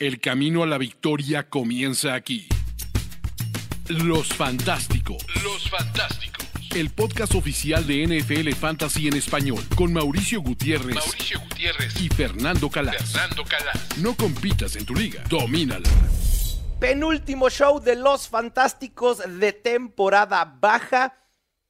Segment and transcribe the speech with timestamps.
[0.00, 2.48] El camino a la victoria comienza aquí.
[3.86, 5.18] Los Fantásticos.
[5.44, 6.46] Los Fantásticos.
[6.74, 12.70] El podcast oficial de NFL Fantasy en español con Mauricio Gutiérrez, Mauricio Gutiérrez y Fernando
[12.70, 13.12] Calas.
[13.12, 13.98] Fernando Calas.
[13.98, 15.90] No compitas en tu liga, domínala.
[16.78, 21.18] Penúltimo show de Los Fantásticos de temporada baja.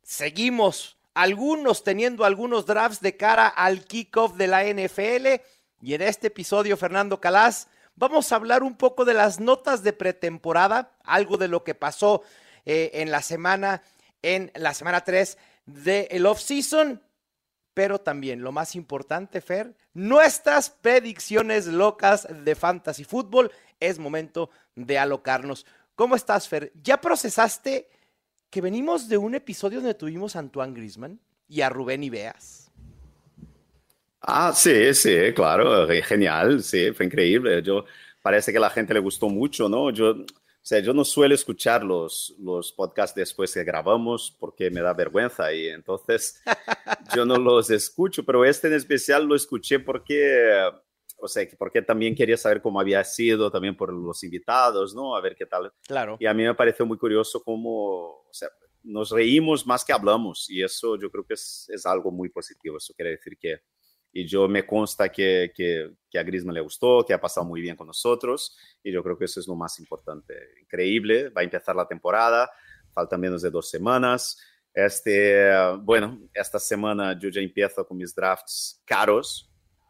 [0.05, 5.43] Seguimos algunos teniendo algunos drafts de cara al kickoff de la NFL.
[5.83, 7.67] Y en este episodio, Fernando Calas,
[8.01, 12.23] vamos a hablar un poco de las notas de pretemporada, algo de lo que pasó
[12.65, 13.83] eh, en la semana,
[14.23, 15.37] en la semana 3
[15.67, 17.03] del off-season.
[17.75, 23.53] Pero también, lo más importante, Fer, nuestras predicciones locas de fantasy fútbol.
[23.79, 25.67] Es momento de alocarnos.
[25.95, 26.73] ¿Cómo estás, Fer?
[26.83, 27.89] ¿Ya procesaste
[28.49, 32.70] que venimos de un episodio donde tuvimos a Antoine Grisman y a Rubén Ibeas?
[34.21, 37.63] Ah, sí, sí, claro, genial, sí, fue increíble.
[37.63, 37.85] Yo
[38.23, 39.91] parece que a la gente le gustó mucho, ¿no?
[39.91, 40.27] Yo, o
[40.63, 45.53] sea, yo no suelo escuchar los, los podcasts después que grabamos porque me da vergüenza
[45.55, 46.43] y entonces
[47.15, 50.71] yo no los escucho, pero este en especial lo escuché porque,
[51.17, 55.17] o sea, porque también quería saber cómo había sido, también por los invitados, ¿no?
[55.17, 55.73] A ver qué tal.
[55.87, 56.19] Claro.
[56.21, 58.51] Y a mí me pareció muy curioso cómo, o sea,
[58.83, 62.77] nos reímos más que hablamos y eso yo creo que es, es algo muy positivo.
[62.77, 63.61] Eso quiere decir que
[64.13, 67.61] y yo me consta que, que, que, a Griezmann le gustó, que ha pasado muy
[67.61, 70.35] bien con nosotros y yo creo que eso es lo más importante.
[70.61, 72.51] Increíble, va a empezar la temporada,
[72.93, 74.39] falta menos de dos semanas.
[74.73, 75.49] Este,
[75.81, 79.47] bueno, esta semana yo ya empiezo con mis drafts caros.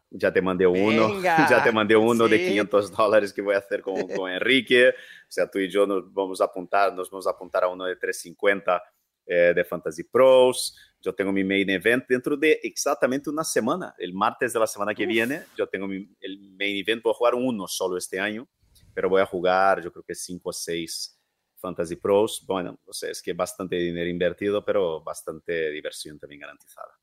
[0.09, 2.31] Ya te mandé uno, Venga, ya te mandé uno sí.
[2.31, 4.89] de 500 dólares que voy a hacer con, con Enrique.
[4.89, 4.93] O
[5.29, 7.95] sea, tú y yo nos vamos a apuntar, nos vamos a apuntar a uno de
[7.95, 8.83] 350
[9.25, 10.75] eh, de Fantasy Pros.
[11.01, 13.95] Yo tengo mi main event dentro de exactamente una semana.
[13.97, 15.09] El martes de la semana que Uf.
[15.09, 17.01] viene, yo tengo mi, el main event.
[17.01, 18.47] Voy a jugar uno solo este año,
[18.93, 21.19] pero voy a jugar, yo creo que cinco o seis
[21.55, 22.43] Fantasy Pros.
[22.45, 27.00] Bueno, o sea, es que bastante dinero invertido, pero bastante diversión también garantizada.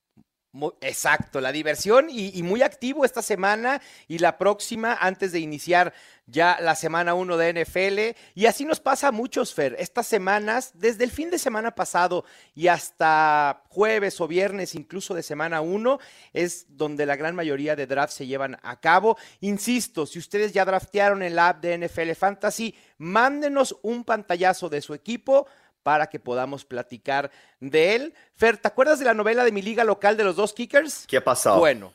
[0.81, 5.93] Exacto, la diversión y, y muy activo esta semana y la próxima antes de iniciar
[6.29, 8.19] ya la semana 1 de NFL.
[8.35, 9.77] Y así nos pasa a muchos, Fer.
[9.79, 15.23] Estas semanas, desde el fin de semana pasado y hasta jueves o viernes, incluso de
[15.23, 15.99] semana 1,
[16.33, 19.17] es donde la gran mayoría de drafts se llevan a cabo.
[19.41, 24.83] Insisto, si ustedes ya draftearon en la app de NFL Fantasy, mándenos un pantallazo de
[24.83, 25.47] su equipo
[25.89, 28.15] para que podamos platicar de él.
[28.35, 31.07] Fer, ¿te acuerdas de la novela de mi liga local de los dos kickers?
[31.07, 31.61] ¿Qué ha pasado?
[31.61, 31.95] Bueno,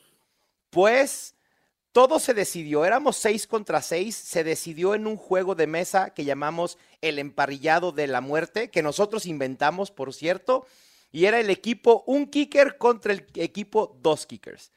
[0.72, 1.36] pues
[1.92, 6.26] todo se decidió, éramos seis contra seis, se decidió en un juego de mesa que
[6.26, 10.66] llamamos el emparrillado de la muerte, que nosotros inventamos, por cierto,
[11.12, 14.72] y era el equipo un kicker contra el equipo dos kickers.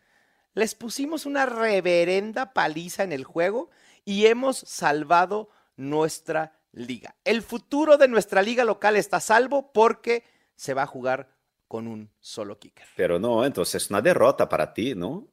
[0.53, 3.71] Les pusimos una reverenda paliza en el juego
[4.05, 5.49] y hemos salvado
[5.79, 7.15] nuestra liga.
[7.25, 10.23] El futuro de nuestra liga local está a salvo porque
[10.55, 11.29] se va a jugar
[11.67, 12.87] con un solo kicker.
[12.97, 15.27] Pero no, entonces es una derrota para ti, ¿no?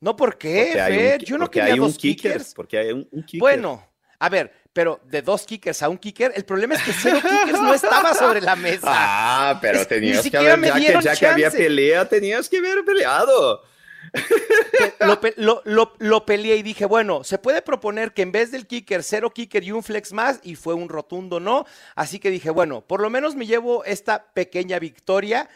[0.00, 1.24] No, ¿por qué, un Fer?
[1.24, 2.54] Yo no quería hay dos kicker, kickers.
[2.54, 3.40] Porque hay un, un kicker.
[3.40, 3.84] Bueno,
[4.18, 7.60] a ver, pero de dos kickers a un kicker, el problema es que cero kickers
[7.60, 8.86] no estaba sobre la mesa.
[8.88, 12.84] Ah, pero Es- tenías que haber, ya, que, ya que había pelea, tenías que haber
[12.84, 13.62] peleado.
[15.36, 19.02] Lo, lo- lo peleé y dije, bueno, se puede proponer que en vez del kicker,
[19.02, 21.64] cero kicker y un flex más, y fue un rotundo no.
[21.94, 25.48] Así que dije, bueno, por lo menos me llevo esta pequeña victoria.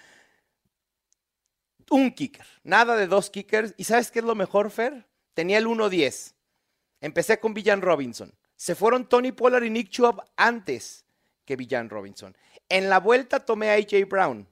[1.90, 3.74] Un kicker, nada de dos kickers.
[3.76, 5.06] ¿Y sabes qué es lo mejor, Fer?
[5.34, 6.34] Tenía el 1-10.
[7.00, 8.34] Empecé con Villan Robinson.
[8.56, 11.04] Se fueron Tony Pollard y Nick Chubb antes
[11.44, 12.36] que Villan Robinson.
[12.68, 14.48] En la vuelta tomé a AJ Brown.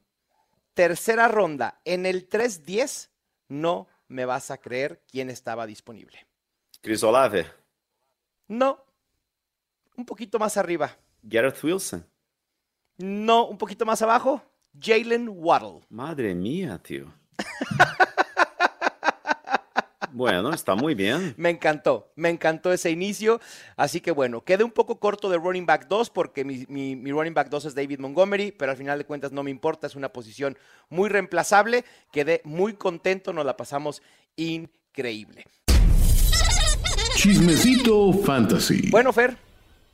[0.75, 1.81] Tercera ronda.
[1.85, 3.09] En el 3-10
[3.49, 6.27] no me vas a creer quién estaba disponible.
[6.81, 7.47] Chris Olave,
[8.49, 8.79] No.
[9.97, 10.97] Un poquito más arriba.
[11.23, 12.05] Gareth Wilson.
[12.99, 14.43] No, un poquito más abajo.
[14.79, 15.87] Jalen Waddle.
[15.89, 17.13] Madre mía, tío.
[20.15, 21.35] bueno, está muy bien.
[21.39, 23.41] Me encantó, me encantó ese inicio.
[23.77, 27.11] Así que bueno, quedé un poco corto de running back 2 porque mi, mi- mi
[27.11, 29.97] running back 2 es David Montgomery, pero al final de cuentas no me importa, es
[29.97, 30.57] una posición
[30.89, 31.85] muy reemplazable.
[32.13, 34.01] Quedé muy contento, nos la pasamos
[34.37, 35.45] increíble.
[37.17, 38.91] Chismecito Fantasy.
[38.91, 39.37] Bueno, Fer,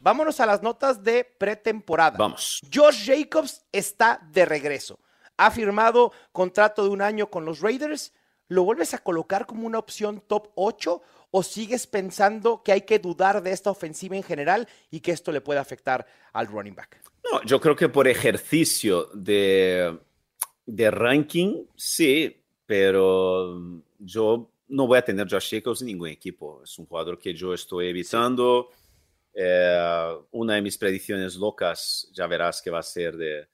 [0.00, 2.16] vámonos a las notas de pretemporada.
[2.19, 2.61] Vamos.
[2.73, 4.99] Josh Jacobs está de regreso.
[5.37, 8.12] Ha firmado contrato de un año con los Raiders.
[8.50, 11.00] ¿Lo vuelves a colocar como una opción top 8
[11.31, 15.31] o sigues pensando que hay que dudar de esta ofensiva en general y que esto
[15.31, 17.00] le puede afectar al running back?
[17.31, 19.97] No, yo creo que por ejercicio de,
[20.67, 23.56] de ranking, sí, pero
[24.00, 26.61] yo no voy a tener Josh Jacobs en ningún equipo.
[26.64, 28.70] Es un jugador que yo estoy evitando.
[29.32, 33.47] Eh, una de mis predicciones locas, ya verás que va a ser de,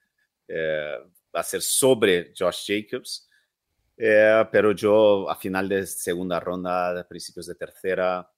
[0.48, 0.96] eh,
[1.34, 3.28] va a ser sobre Josh Jacobs.
[3.96, 8.30] Eh, pero yo a final de segunda ronda, a principios de tercera,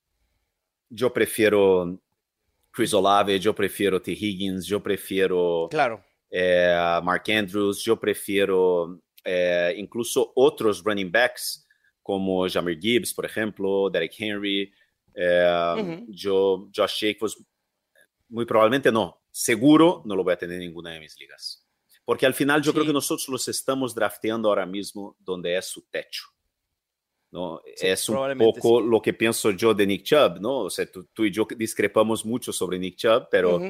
[0.88, 2.00] yo prefiero
[2.70, 4.12] Chris Olave, yo prefiero T.
[4.12, 6.04] Higgins, yo prefiero claro.
[7.02, 9.00] Mark Andrews, yo prefiero
[9.76, 11.66] incluso otros running backs
[12.08, 14.72] como Jamir Gibbs, por ejemplo, Derek Henry,
[15.14, 17.36] eh, yo, Josh Jacobs,
[18.28, 21.67] muy probablemente no, seguro no lo voy a tener en ninguna de mis ligas.
[22.08, 25.82] Porque al final yo creo que nosotros los estamos drafteando ahora mismo donde es su
[25.90, 26.24] techo.
[27.30, 27.60] ¿no?
[27.66, 30.60] es un poco lo que pienso yo de Nick Chubb, ¿no?
[30.60, 33.60] O sea, tú, y yo discrepamos mucho sobre Nick Chubb, pero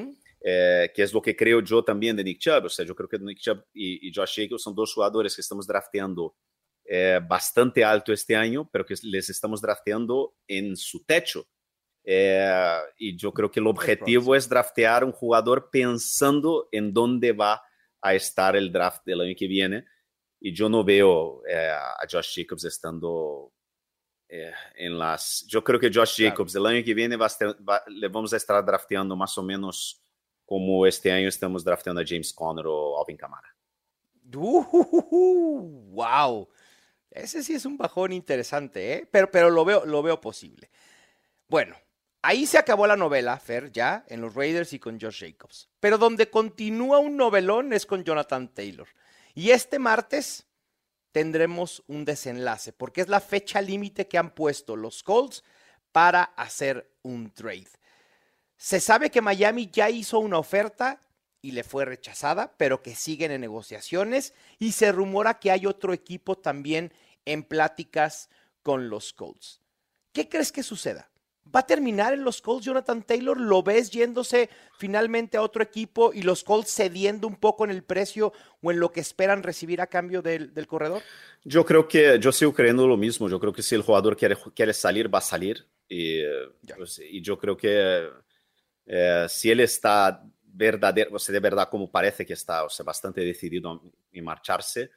[0.41, 2.67] eh, que es lo que creo yo también de Nick Chubb.
[2.67, 5.41] O sea, yo creo que Nick Chubb y, y Josh Jacobs son dos jugadores que
[5.41, 6.37] estamos drafteando
[6.85, 11.45] eh, bastante alto este año, pero que les estamos drafteando en su techo.
[12.05, 17.65] Eh, y yo creo que el objetivo es draftear un jugador pensando en dónde va
[18.01, 19.85] a estar el draft del año que viene.
[20.41, 23.53] Y yo no veo eh, a Josh Jacobs estando
[24.29, 25.47] en las...
[25.47, 27.29] Yo creo que Josh Jacobs el año que viene va
[27.87, 30.03] le vamos a estar drafteando más o menos
[30.45, 33.55] como este año estamos drafteando a James Conner o Alvin Kamara.
[34.35, 36.49] Uh, ¡Wow!
[37.11, 39.09] Ese sí es un bajón interesante, ¿eh?
[39.11, 40.71] pero, pero lo, veo, lo veo posible.
[41.49, 41.77] Bueno,
[42.23, 45.69] ahí se acabó la novela, Fer, ya, en los Raiders y con Josh Jacobs.
[45.81, 48.89] Pero donde continúa un novelón es con Jonathan Taylor.
[49.35, 50.47] Y este martes
[51.13, 55.43] tendremos un desenlace, porque es la fecha límite que han puesto los Colts
[55.93, 57.69] para hacer un trade.
[58.57, 61.01] Se sabe que Miami ya hizo una oferta
[61.41, 65.93] y le fue rechazada, pero que siguen en negociaciones y se rumora que hay otro
[65.93, 66.93] equipo también
[67.25, 68.29] en pláticas
[68.63, 69.61] con los Colts.
[70.13, 71.11] ¿Qué crees que suceda?
[71.55, 73.41] ¿Va a terminar en los Colts Jonathan Taylor?
[73.41, 77.83] ¿Lo ves yéndose finalmente a otro equipo y los Colts cediendo un poco en el
[77.83, 81.03] precio o en lo que esperan recibir a cambio del, corredor?
[81.45, 83.29] Yo creo que yo sigo creyendo lo mismo.
[83.29, 85.67] Yo creo que si el jugador quiere, quiere salir, va a salir.
[85.89, 86.23] Y,
[86.77, 88.09] pues, yo creo que
[88.87, 92.85] eh, si él está verdadero, o sea, de verdad como parece que está, o sea,
[92.85, 93.81] bastante decidido
[94.13, 94.91] en marcharse,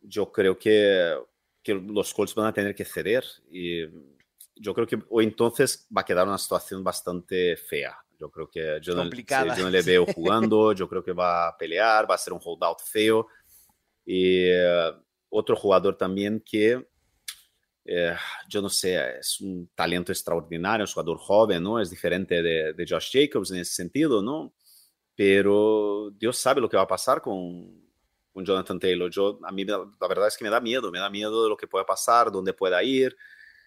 [0.00, 1.16] yo creo que,
[1.62, 3.84] que los Colts van a tener que ceder y
[4.62, 7.96] yo creo que o entonces va a quedar una situación bastante fea.
[8.18, 11.56] Yo creo que yo no, yo no, le veo jugando, yo creo que va a
[11.56, 13.26] pelear, va a ser un holdout feo.
[14.04, 14.92] Y eh,
[15.30, 16.86] otro jugador también que,
[17.84, 18.16] eh,
[18.48, 21.80] yo no sé, es un talento extraordinario, un jugador joven, ¿no?
[21.80, 24.54] Es diferente de, de Josh Jacobs en ese sentido, ¿no?
[25.14, 27.80] pero Dios sabe lo que va a pasar con,
[28.32, 29.10] con Jonathan Taylor.
[29.10, 31.56] Yo, a mí la verdad es que me da miedo, me da miedo de lo
[31.56, 33.16] que pueda pasar, dónde pueda ir,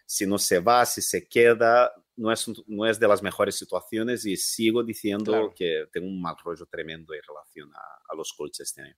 [0.05, 1.91] si no se va, si se queda.
[2.15, 6.35] No es, no es de las mejores situaciones y sigo diciendo que tengo un mal
[6.43, 8.95] rollo tremendo en relación a, a los Colts este año.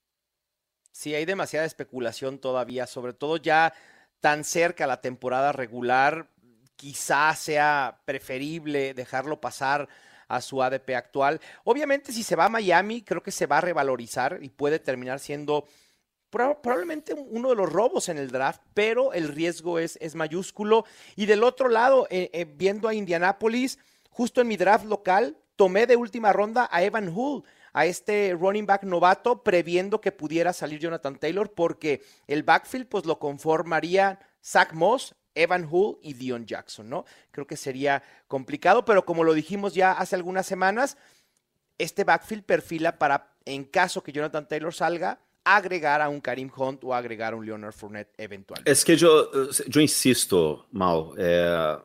[0.91, 3.73] Sí, hay demasiada especulación todavía, sobre todo ya
[4.19, 6.29] tan cerca la temporada regular,
[6.75, 9.87] quizás sea preferible dejarlo pasar
[10.27, 11.39] a su ADP actual.
[11.63, 15.19] Obviamente, si se va a Miami, creo que se va a revalorizar y puede terminar
[15.19, 15.67] siendo
[16.29, 20.85] probablemente uno de los robos en el draft, pero el riesgo es, es mayúsculo.
[21.15, 23.79] Y del otro lado, eh, eh, viendo a Indianapolis,
[24.09, 28.65] justo en mi draft local, tomé de última ronda a Evan Hull, a este running
[28.65, 34.73] back novato, previendo que pudiera salir Jonathan Taylor, porque el backfield pues lo conformaría Zach
[34.73, 37.05] Moss, Evan Hull y Dion Jackson, ¿no?
[37.31, 40.97] Creo que sería complicado, pero como lo dijimos ya hace algunas semanas,
[41.77, 45.19] este backfield perfila para, en caso que Jonathan Taylor salga,
[45.55, 48.61] agregar a un Karim Hunt o agregar a un Leonard Fournette eventual.
[48.65, 49.31] Es que yo,
[49.67, 51.77] yo insisto, Mau, eh,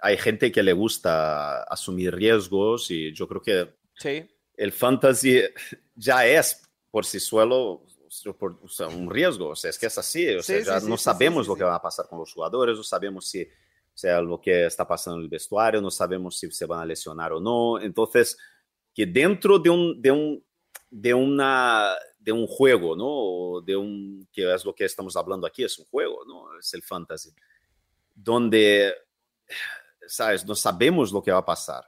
[0.00, 4.28] hay gente que le gusta asumir riesgos y yo creo que sí.
[4.56, 5.42] el fantasy
[5.94, 7.86] ya es por sí solo
[8.62, 11.46] o sea, un riesgo, o sea, es que es así, o sea, ya no sabemos
[11.46, 14.66] lo que va a pasar con los jugadores, no sabemos si, o sea, lo que
[14.66, 18.38] está pasando en el vestuario, no sabemos si se van a lesionar o no, entonces,
[18.94, 20.44] que dentro de un, de un,
[20.90, 21.94] de una,
[22.26, 23.64] de un juego, ¿no?
[23.64, 26.58] De un, que es lo que estamos hablando aquí, es un juego, ¿no?
[26.58, 27.30] Es el fantasy,
[28.12, 28.92] donde,
[30.08, 31.84] sabes, no sabemos lo que va a pasar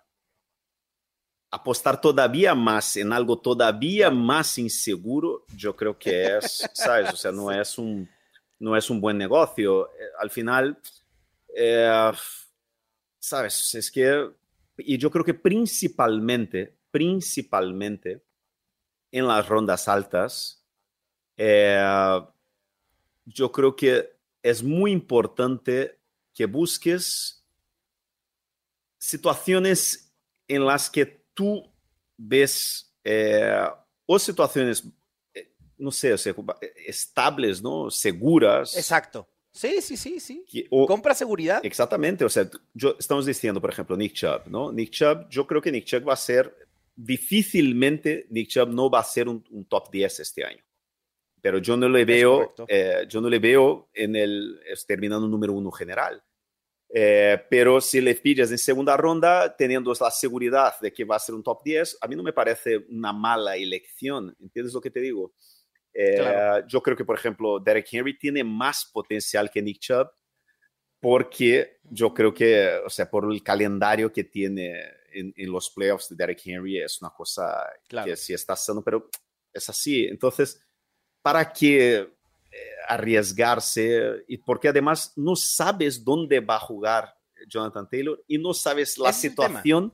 [1.51, 7.13] apostar todavía más en algo todavía más inseguro, yo creo que es, ¿sabes?
[7.13, 8.09] O sea, no es un,
[8.59, 9.89] no es un buen negocio.
[9.89, 10.79] Eh, al final,
[11.55, 12.13] eh,
[13.19, 13.75] ¿sabes?
[13.75, 14.31] Es que,
[14.77, 18.28] y yo creo que principalmente, principalmente
[19.11, 20.65] en las rondas altas,
[21.37, 22.21] eh,
[23.25, 25.99] yo creo que es muy importante
[26.35, 27.45] que busques
[28.99, 30.13] situaciones
[30.47, 31.71] en las que tú
[32.17, 33.69] ves eh,
[34.07, 34.85] o situaciones,
[35.35, 36.35] eh, no sé, o sea,
[36.87, 37.91] estables, ¿no?
[37.91, 38.77] Seguras.
[38.77, 39.29] Exacto.
[39.53, 40.45] Sí, sí, sí, sí.
[40.71, 41.61] o, Compra seguridad.
[41.65, 42.25] Exactamente.
[42.25, 44.71] O sea, yo, estamos diciendo, por ejemplo, Nick Chubb, ¿no?
[44.71, 46.68] Nick Chubb, yo creo que Nick Chubb va a ser,
[46.99, 50.63] difícilmente Nick Chubb no va a ser un, top 10 este año.
[51.41, 55.71] Pero yo no le veo, eh, yo no le veo en el, terminando número uno
[55.71, 56.21] general.
[56.93, 61.21] Eh, pero si le pillas en segunda ronda, teniendo la seguridad de que va a
[61.21, 64.35] ser un top 10, a mí no me parece una mala elección.
[64.41, 65.33] ¿Entiendes lo que te digo?
[65.95, 70.09] Eh, yo creo que, por ejemplo, Derek Henry tiene más potencial que Nick Chubb
[71.01, 76.17] porque yo creo que, o sea, por el calendario que tiene en, los playoffs de
[76.17, 79.09] Derek Henry es una cosa que sí está haciendo, pero
[79.53, 80.05] es así.
[80.07, 80.61] Entonces,
[81.23, 82.11] ¿para qué eh,
[82.89, 84.25] arriesgarse?
[84.29, 89.13] Y porque además no sabes dónde va a jugar Jonathan Taylor y no sabes la
[89.13, 89.93] situación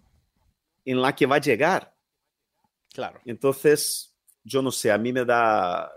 [0.85, 1.95] en la que va a llegar.
[2.93, 3.21] Claro.
[3.25, 5.91] Entonces, yo no sé, a mí me da,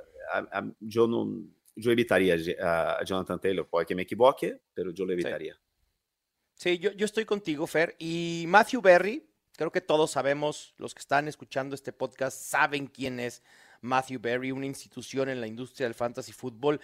[0.79, 1.27] yo no,
[1.75, 5.53] yo evitaría a, Jonathan Taylor, puede que me equivoque, pero yo lo evitaría.
[5.53, 5.59] Sí,
[6.63, 7.95] yo, yo estoy contigo, Fer.
[7.99, 13.19] Y Matthew Berry, creo que todos sabemos, los que están escuchando este podcast saben quién
[13.19, 13.43] es
[13.81, 16.81] Matthew Berry, una institución en la industria del fantasy fútbol.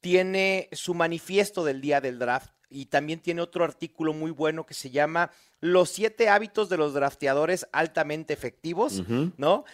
[0.00, 4.74] Tiene su manifiesto del día del draft y también tiene otro artículo muy bueno que
[4.74, 9.02] se llama Los siete hábitos de los drafteadores altamente efectivos,
[9.36, 9.64] ¿no?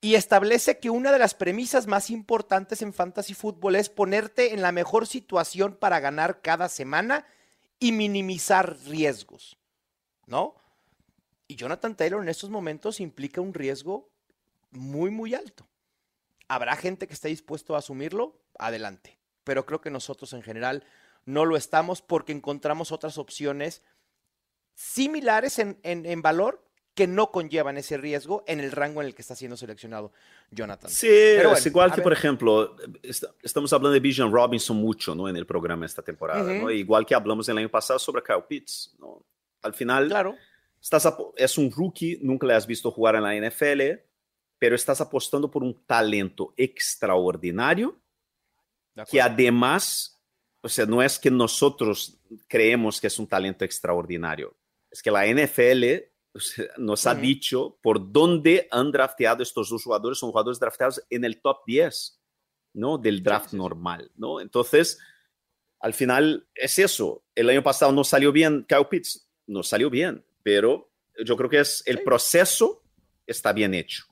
[0.00, 4.62] y establece que una de las premisas más importantes en fantasy fútbol es ponerte en
[4.62, 7.26] la mejor situación para ganar cada semana
[7.78, 9.56] y minimizar riesgos,
[10.26, 10.54] ¿no?
[11.48, 14.10] Y Jonathan Taylor en estos momentos implica un riesgo
[14.70, 15.66] muy, muy alto.
[16.48, 18.40] ¿Habrá gente que esté dispuesto a asumirlo?
[18.58, 19.18] Adelante.
[19.44, 20.84] Pero creo que nosotros en general
[21.24, 23.82] no lo estamos porque encontramos otras opciones
[24.74, 26.65] similares en, en valor
[26.96, 30.12] que no conllevan ese riesgo en el rango en el que está siendo seleccionado
[30.50, 30.90] Jonathan.
[30.90, 32.74] Sí, es igual que, por ejemplo,
[33.42, 35.28] estamos hablando de Bijan Robinson mucho ¿no?
[35.28, 36.70] en el programa esta temporada, ¿no?
[36.70, 38.96] igual que hablamos el año pasado sobre Kyle Pitts.
[38.98, 39.22] ¿no?
[39.60, 40.36] Al final, claro.
[40.80, 44.00] estás es un rookie, nunca le has visto jugar en la NFL,
[44.58, 47.94] pero estás apostando por un talento extraordinario
[49.10, 50.18] que además,
[50.62, 54.54] o sea, no es que nosotros creemos que es un talento extraordinario,
[54.90, 56.15] es que la NFL
[56.76, 60.18] nos ha dicho por dónde han drafteado estos dos jugadores.
[60.18, 62.20] Son jugadores drafteados en el top 10,
[62.74, 62.98] ¿no?
[62.98, 64.40] Del draft normal, ¿no?
[64.40, 64.98] Entonces,
[65.80, 67.24] al final es eso.
[67.34, 70.90] El año pasado no salió bien Kyle Pitts, no salió bien, pero
[71.24, 72.82] yo creo que es el proceso
[73.26, 74.04] está bien hecho.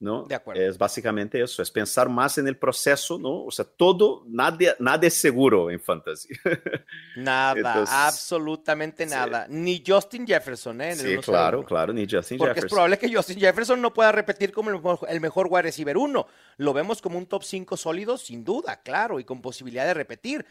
[0.00, 0.24] ¿No?
[0.24, 0.62] De acuerdo.
[0.62, 3.44] Es básicamente eso, es pensar más en el proceso, ¿no?
[3.44, 6.30] O sea, todo, nada, nada es seguro en fantasy.
[7.16, 9.46] Nada, absolutamente nada.
[9.48, 10.96] Ni Justin Jefferson, ¿eh?
[10.96, 12.46] sí, claro, claro, ni Justin Jefferson.
[12.46, 14.70] Porque es probable que Justin Jefferson no pueda repetir como
[15.06, 16.26] el mejor, wide receiver uno.
[16.56, 20.46] Lo vemos como un top 5 sólido, sin duda, claro, y con posibilidad de repetir.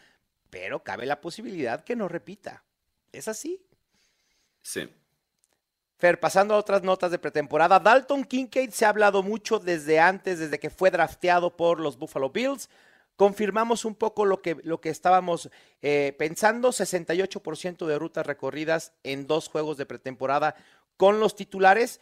[0.49, 2.63] Pero cabe la posibilidad que no repita.
[3.11, 3.65] ¿Es así?
[4.61, 4.87] Sí.
[5.99, 10.39] Fer, pasando a otras notas de pretemporada, Dalton Kincaid se ha hablado mucho desde antes,
[10.39, 12.69] desde que fue drafteado por los Buffalo Bills.
[13.17, 15.49] Confirmamos un poco lo que, lo que estábamos
[15.81, 20.55] eh, pensando, 68% de rutas recorridas en dos juegos de pretemporada
[20.95, 21.99] con los titulares.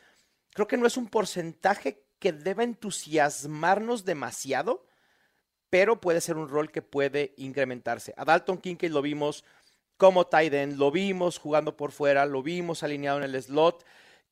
[0.54, 4.86] Creo que no es un porcentaje que deba entusiasmarnos demasiado,
[5.72, 8.14] pero puede ser un rol que puede incrementarse.
[8.16, 9.44] A Dalton Kincaid lo vimos
[9.98, 13.84] como tight lo vimos jugando por fuera, lo vimos alineado en el slot.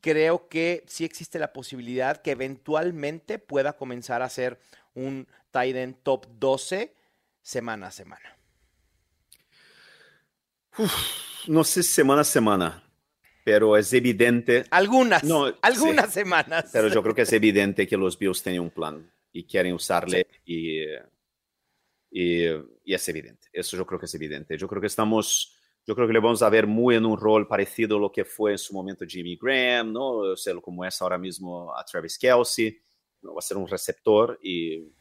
[0.02, 4.60] Creo que sí existe la posibilidad que eventualmente pueda comenzar a ser
[4.94, 6.94] un tight top 12
[7.42, 8.38] semana a semana.
[11.48, 12.84] no sé semana a semana,
[13.44, 14.66] pero es evidente.
[14.70, 16.70] Algunas, no, algunas semanas.
[16.72, 20.28] Pero yo creo que es evidente que los Bills tienen un plan y quieren usarle
[20.46, 20.86] y,
[22.18, 22.46] y,
[22.86, 23.50] y, es evidente.
[23.52, 24.58] Eso yo creo que es evidente.
[24.58, 25.54] Yo creo que estamos
[25.86, 28.26] yo creo que le vamos a ver muy en un rol parecido a lo que
[28.26, 30.06] fue en su momento Jimmy Graham, ¿no?
[30.18, 32.80] O sea, como es ahora mismo a Travis Kelsey,
[33.22, 33.34] ¿no?
[33.36, 34.92] va a ser un receptor y,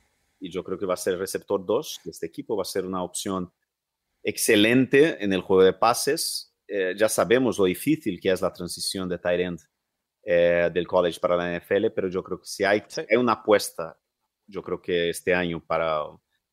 [0.41, 2.67] y, yo creo que va a ser el receptor 2 de este equipo, va a
[2.67, 3.51] ser una opción
[4.23, 6.55] excelente en el juego de pases.
[6.67, 9.61] Eh, ya sabemos lo difícil que es la transición de tight end
[10.23, 13.99] eh, del college para la NFL, pero yo creo que si hay, hay una apuesta,
[14.47, 16.03] yo creo que este año para,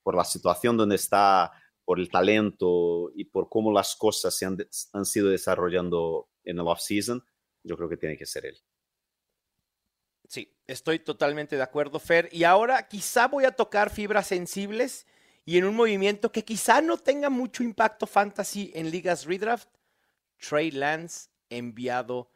[0.03, 1.51] por la situación donde está
[1.85, 4.57] por el talento y por cómo las cosas se han,
[4.93, 7.23] han sido desarrollando en el off-season,
[7.63, 8.57] yo creo que tiene que ser él.
[10.27, 12.29] Sí, estoy totalmente de acuerdo, Fer.
[12.31, 15.05] Y ahora quizá voy a tocar fibras sensibles
[15.43, 19.67] Y en un movimiento que quizá no tenga mucho impacto fantasy en ligas redraft,
[20.37, 22.31] Trey Lance enviado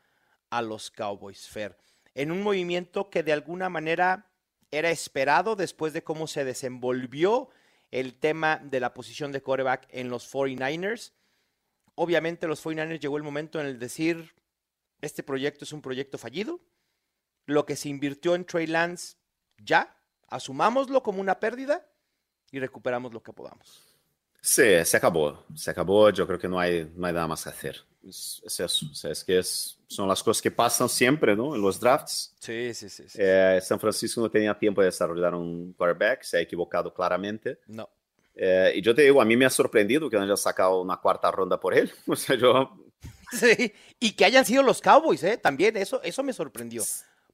[0.49, 1.77] a los Cowboys Fair.
[2.13, 4.31] En un movimiento que de alguna manera
[4.77, 7.49] era esperado después de cómo se desenvolvió
[7.91, 11.13] el tema de la posición de quarterback en los 49ers.
[11.95, 14.35] Obviamente los 49ers llegó el momento en el decir,
[15.01, 16.59] este proyecto es un proyecto fallido.
[17.45, 19.15] Lo que se invirtió en Trey Lance,
[19.57, 21.87] ya, asumámoslo como una pérdida
[22.51, 23.81] y recuperamos lo que podamos.
[24.41, 27.49] Sí, se acabó, se acabó, yo creo que no hay, no hay nada más que
[27.49, 27.81] hacer.
[28.03, 31.55] Es, es eso, o sea, es que es, son las cosas que pasan siempre, ¿no?
[31.55, 32.35] En los drafts.
[32.39, 33.03] Sí, sí, sí.
[33.07, 33.17] sí.
[33.21, 37.59] Eh, San Francisco no tenía tiempo de desarrollar un quarterback, se ha equivocado claramente.
[37.67, 37.89] No.
[38.35, 40.97] Eh, y yo te digo, a mí me ha sorprendido que no haya sacado una
[40.97, 41.91] cuarta ronda por él.
[42.07, 42.77] O sea, yo...
[43.31, 45.37] Sí, y que hayan sido los Cowboys, ¿eh?
[45.37, 46.83] También eso, eso me sorprendió.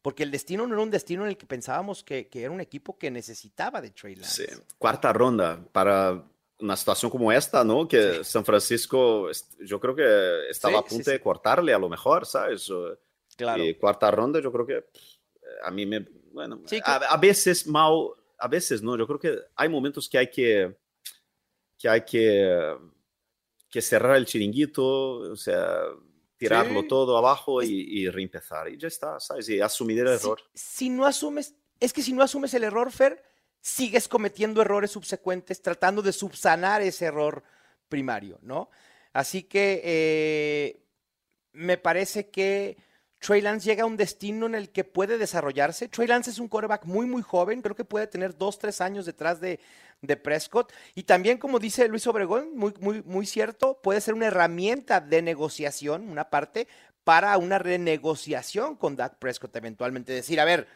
[0.01, 2.61] Porque el destino no era un destino en el que pensábamos que, que era un
[2.61, 4.47] equipo que necesitaba de Trey Lance.
[4.47, 6.23] Sí, cuarta ronda para
[6.61, 7.87] una situación como esta, ¿no?
[7.87, 8.23] Que Sí.
[8.23, 12.25] San Francisco, yo creo que estaba Sí, a punto sí, de cortarle a lo mejor,
[12.25, 12.71] ¿sabes?
[13.35, 13.63] Claro.
[13.63, 15.01] Y cuarta ronda, yo creo que pff,
[15.63, 16.07] a mí me.
[16.31, 18.97] Bueno, a, a veces mal, a veces no.
[18.97, 20.77] Yo creo que hay momentos que hay que.
[21.77, 22.75] que hay que.
[23.69, 24.83] que cerrar el chiringuito,
[25.31, 25.81] o sea,
[26.37, 27.69] tirarlo todo abajo y,
[28.01, 28.69] y reempezar.
[28.69, 29.47] Y ya está, ¿sabes?
[29.49, 30.41] Y asumir el Si- error.
[30.53, 33.23] Si, no asumes, es que si no asumes el error, Fer,
[33.61, 37.43] sigues cometiendo errores subsecuentes, tratando de subsanar ese error
[37.87, 38.69] primario, ¿no?
[39.13, 40.83] Así que eh,
[41.53, 42.77] me parece que
[43.19, 45.87] Trey Lance llega a un destino en el que puede desarrollarse.
[45.87, 47.61] Trey Lance es un quarterback muy, muy joven.
[47.61, 49.59] Creo que puede tener dos, tres años detrás de,
[50.01, 50.73] de Prescott.
[50.95, 55.21] Y también, como dice Luis Obregón, muy, muy, muy cierto, puede ser una herramienta de
[55.21, 56.67] negociación, una parte,
[57.03, 60.13] para una renegociación con Dak Prescott eventualmente.
[60.13, 60.67] Decir, a ver,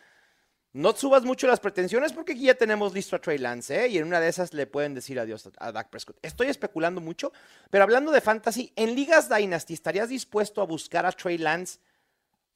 [0.75, 3.88] no subas mucho las pretensiones porque aquí ya tenemos listo a Trey Lance, ¿eh?
[3.88, 6.17] Y en una de esas le pueden decir adiós a, Dak Prescott.
[6.22, 7.32] Estoy especulando mucho,
[7.70, 11.79] pero hablando de fantasy, en Ligas Dynasty, ¿estarías dispuesto a buscar a Trey Lance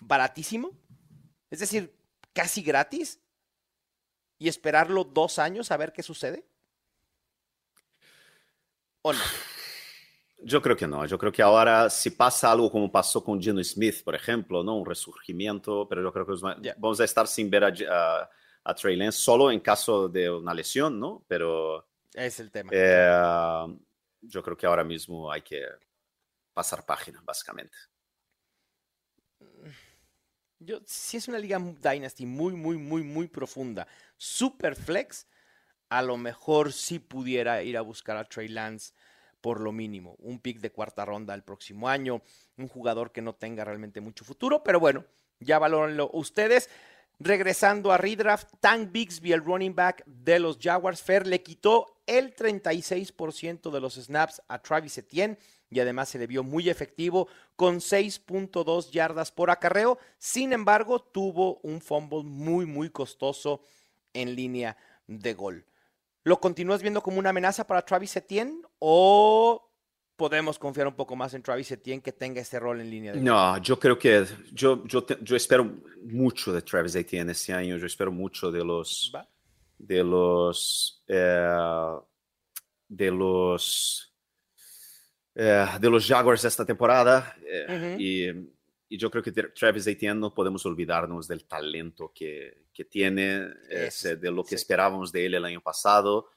[0.02, 0.72] baratísimo?
[1.50, 1.96] Es decir,
[2.34, 3.20] casi gratis.
[4.38, 6.44] Y esperarlo dos años a ver qué sucede.
[9.02, 9.20] ¿O no?
[10.44, 11.06] Yo creo que no.
[11.06, 14.78] Yo creo que ahora, si pasa algo como pasó con Gino Smith, por ejemplo, ¿no?
[14.78, 16.74] Un resurgimiento, pero yo creo que Ya.
[16.78, 18.30] vamos a estar sin ver a, a-
[18.64, 21.26] a Trey Lance solo en caso de una lesión, ¿no?
[21.28, 22.72] Pero Es el tema.
[22.72, 23.68] eh,
[24.22, 25.62] yo creo que ahora mismo hay que
[26.54, 27.78] pasar página, básicamente.
[30.60, 35.26] Yo, si es una liga Dynasty muy, muy, muy, muy profunda, super flex,
[35.90, 38.94] a lo mejor sí pudiera ir a buscar a Trey Lance
[39.42, 40.16] por lo mínimo.
[40.20, 42.22] Un pick de cuarta ronda el próximo año,
[42.58, 45.06] un jugador que no tenga realmente mucho futuro, pero bueno,
[45.40, 46.70] ya valórenlo ustedes.
[47.22, 52.34] Regresando a redraft, Tank Bixby, el running back de los Jaguars, Fer le quitó el
[52.34, 55.38] 36% de los snaps a Travis Etienne
[55.70, 60.00] y además se le vio muy efectivo con 6.2 yardas por acarreo.
[60.18, 63.62] Sin embargo, tuvo un fumble muy, muy costoso
[64.14, 65.66] en línea de gol.
[66.24, 69.66] ¿Lo continúas viendo como una amenaza para Travis Etienne o
[70.16, 73.22] podemos confiar un poco más en Travis Etienne que tenga este rol en línea de?
[73.22, 75.72] No, yo creo que yo, yo, espero
[76.04, 77.78] mucho de Travis Etienne este año.
[77.78, 79.28] Yo espero mucho de los ¿Va?
[79.78, 81.98] de los eh,
[82.90, 84.14] de los
[85.36, 88.59] eh, de los Jaguars esta temporada eh, y,
[88.90, 93.38] y yo creo que Tra- Travis Etienne no podemos olvidarnos del talento que, que tiene,
[93.70, 94.56] eh, Es- se- de lo que sí.
[94.56, 96.30] esperábamos de él el año pasado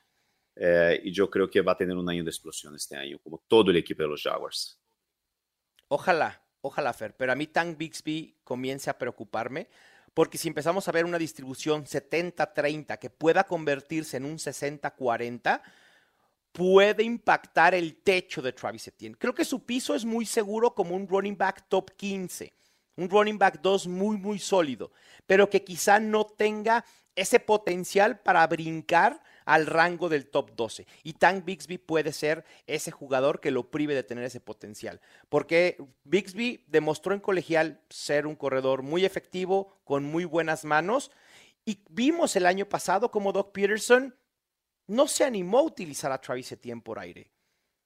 [0.55, 3.43] eh, y yo creo que va a tener un año de explosión este año, como
[3.49, 4.79] todo el equipo de los Jaguars.
[5.89, 9.69] Ojalá, ojalá, Fer, pero a mí Tank Bixby comience a preocuparme,
[10.15, 15.63] porque si empezamos a ver una distribución 70-30 que pueda convertirse en un 60-40,
[16.53, 19.17] puede impactar el techo de Travis Etienne.
[19.19, 22.53] Creo que su piso es muy seguro como un running back top 15,
[22.97, 24.93] un running back 2 muy, muy sólido,
[25.27, 26.85] pero que quizá no tenga
[27.15, 30.87] ese potencial para brincar al rango del top 12.
[31.03, 35.01] Y Tank Bixby puede ser ese jugador que lo prive de tener ese potencial.
[35.29, 41.11] Porque Bixby demostró en colegial ser un corredor muy efectivo, con muy buenas manos.
[41.65, 44.15] Y vimos el año pasado como Doc Peterson
[44.87, 47.31] no se animó a utilizar a Travis Etienne por aire.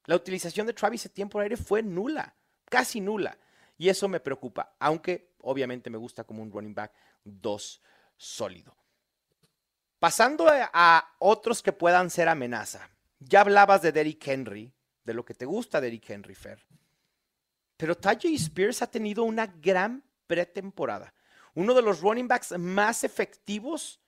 [0.05, 3.39] La utilización de Travis Etienne por aire fue nula, casi nula.
[3.79, 6.93] Y eso me preocupa, aunque obviamente me gusta como un running back
[7.25, 7.83] 2
[8.17, 8.77] sólido.
[9.99, 12.89] Pasando a, otros que puedan ser amenaza.
[13.19, 14.73] Ya hablabas de Derrick Henry,
[15.05, 16.65] de lo que te gusta Derrick Henry, Fer.
[17.77, 21.15] Pero Tajay Spears ha tenido una gran pretemporada.
[21.55, 24.01] Uno de los running backs más efectivos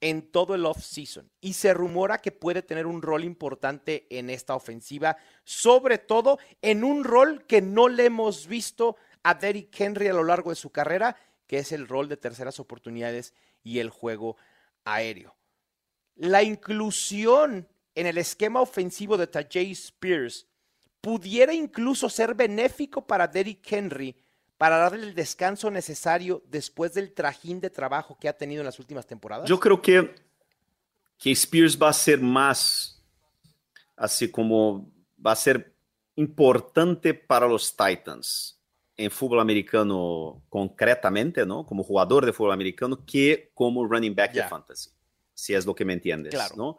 [0.00, 4.54] en todo el off-season y se rumora que puede tener un rol importante en esta
[4.54, 10.12] ofensiva, sobre todo en un rol que no le hemos visto a Derrick Henry a
[10.12, 13.34] lo largo de su carrera, que es el rol de terceras oportunidades
[13.64, 14.36] y el juego
[14.84, 15.36] aéreo.
[16.14, 20.46] La inclusión en el esquema ofensivo de Tajay Spears
[21.00, 24.16] pudiera incluso ser benéfico para Derrick Henry
[24.58, 28.78] para darle el descanso necesario después del trajín de trabajo que ha tenido en las
[28.78, 29.48] últimas temporadas?
[29.48, 30.14] Yo creo que,
[31.16, 33.02] que Spears va a ser más,
[33.96, 34.92] así como
[35.24, 35.74] va a ser
[36.16, 38.60] importante para los Titans
[38.96, 41.64] en fútbol americano concretamente, ¿no?
[41.64, 44.42] Como jugador de fútbol americano, que como running back yeah.
[44.42, 44.90] de fantasy,
[45.32, 46.56] si es lo que me entiendes, claro.
[46.56, 46.78] ¿no?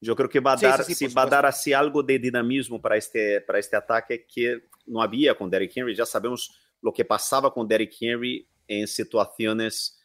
[0.00, 2.18] Yo creo que va a Sí, dar, sí, sí, va a dar así algo de
[2.18, 5.94] dinamismo para este, para este ataque que no había con Derrick Henry.
[5.94, 9.98] Ya sabemos lo que pasaba con Derrick Henry en situaciones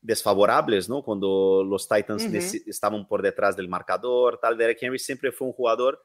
[0.00, 1.02] desfavorables, ¿no?
[1.02, 2.32] Cuando los Titans Ujú.
[2.36, 4.56] nece- estaban por detrás del marcador, tal.
[4.56, 6.04] Derrick Henry siempre fue un jugador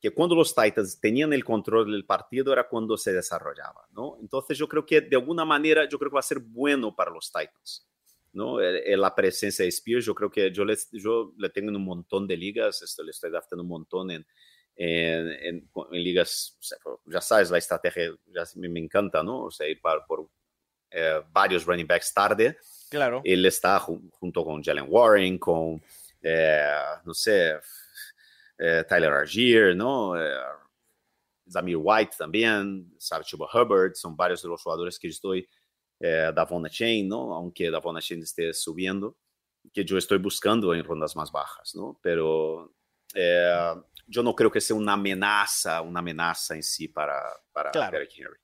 [0.00, 4.18] que cuando los Titans tenían el control del partido era cuando se desarrollaba, ¿no?
[4.20, 7.10] Entonces yo creo que de alguna manera yo creo que va a ser bueno para
[7.10, 7.88] los Titans,
[8.32, 8.60] ¿no?
[8.60, 12.26] La presencia de Spears, yo creo que yo le, yo le tengo en un montón
[12.26, 14.26] de ligas, esto le estoy draftando un montón en,
[14.76, 16.58] en, en- en ligas,
[17.06, 19.44] ya sabes, la estrategia ya me, me encanta, ¿no?
[19.44, 20.28] O sea, ir par- por
[20.90, 22.56] eh, varios running backs tarde,
[22.90, 23.20] Claro.
[23.24, 25.82] él está ju- junto con Jalen Warren, con,
[26.22, 26.72] eh,
[27.04, 27.54] no sé,
[28.58, 30.14] eh, Tyler Argier, ¿no?
[31.50, 35.46] Zamir White también, sabe, Chuba Hubbard, son varios de los jugadores que estoy,
[36.00, 37.34] eh, Davon Chain, ¿no?
[37.34, 39.16] Aunque Davon Chain esté subiendo,
[39.72, 41.98] que yo estoy buscando en rondas más bajas, ¿no?
[42.02, 42.73] Pero
[43.14, 43.74] eh,
[44.06, 47.22] yo no creo que sea una amenaza, una amenaza en sí para,
[47.52, 47.92] para Claro.
[47.92, 48.38] Derrick Henry.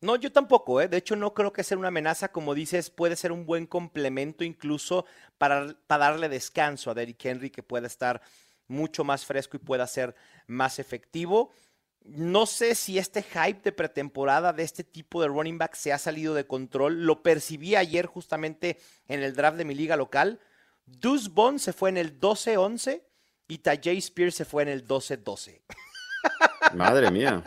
[0.00, 0.88] No, yo tampoco, ¿eh?
[0.88, 4.44] De hecho, no creo que sea una amenaza, como dices, puede ser un buen complemento
[4.44, 5.06] incluso
[5.38, 8.20] para, para darle descanso a Derrick Henry, que pueda estar
[8.68, 10.14] mucho más fresco y pueda ser
[10.46, 11.50] más efectivo.
[12.02, 15.98] No sé si este hype de pretemporada de este tipo de running back se ha
[15.98, 17.04] salido de control.
[17.04, 20.40] Lo percibí ayer justamente en el draft de mi liga local.
[20.84, 23.02] Deuce Bond se fue en el 12-11
[23.48, 25.60] y Tajay Spears se fue en el 12-12
[26.74, 27.42] Madre mía.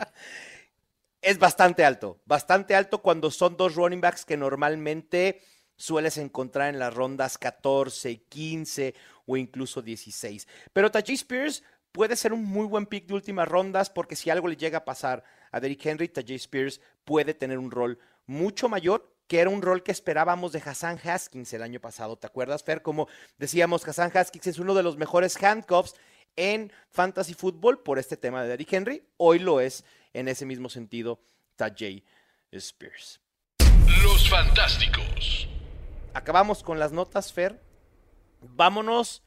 [1.22, 5.42] es bastante alto, bastante alto cuando son dos running backs que normalmente
[5.76, 8.94] sueles encontrar en las rondas 14, 15
[9.26, 10.46] o incluso 16.
[10.72, 14.48] Pero Tajay Spears puede ser un muy buen pick de últimas rondas porque si algo
[14.48, 19.12] le llega a pasar a Derrick Henry, Tajay Spears puede tener un rol mucho mayor
[19.30, 22.16] que era un rol que esperábamos de Hassan Haskins el año pasado.
[22.16, 22.82] ¿Te acuerdas, Fer?
[22.82, 23.06] Como
[23.38, 25.94] decíamos, Hassan Haskins es uno de los mejores handcuffs
[26.34, 29.04] en fantasy fútbol por este tema de Derrick Henry.
[29.18, 31.20] Hoy lo es en ese mismo sentido
[31.54, 32.02] Tajay
[32.50, 33.20] Spears.
[34.02, 35.48] Los Fantásticos.
[36.12, 37.62] Acabamos con las notas, Fer.
[38.40, 39.22] Vámonos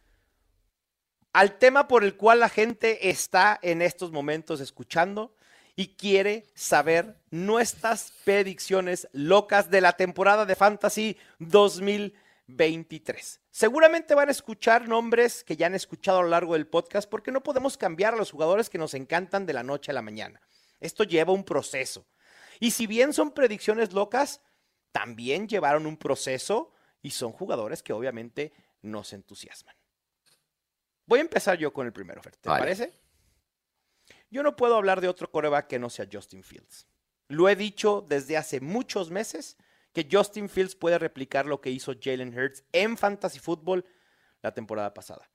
[1.32, 5.34] al tema por el cual la gente está en estos momentos escuchando
[5.76, 13.42] y quiere saber nuestras predicciones locas de la temporada de Fantasy 2023.
[13.50, 17.32] Seguramente van a escuchar nombres que ya han escuchado a lo largo del podcast porque
[17.32, 20.42] no podemos cambiar a los jugadores que nos encantan de la noche a la mañana.
[20.80, 22.06] Esto lleva un proceso.
[22.60, 24.42] Y si bien son predicciones locas,
[24.92, 29.76] también llevaron un proceso y son jugadores que obviamente nos entusiasman.
[31.06, 32.36] Voy a empezar yo con el primero, Fer.
[32.38, 32.62] ¿Te Vale.
[32.62, 32.94] parece?
[34.34, 36.88] Yo no puedo hablar de otro coreback que no sea Justin Fields.
[37.28, 39.58] Lo he dicho desde hace muchos meses
[39.94, 43.86] que Justin Fields puede replicar lo que hizo Jalen Hurts en Fantasy Football
[44.42, 45.30] la temporada pasada.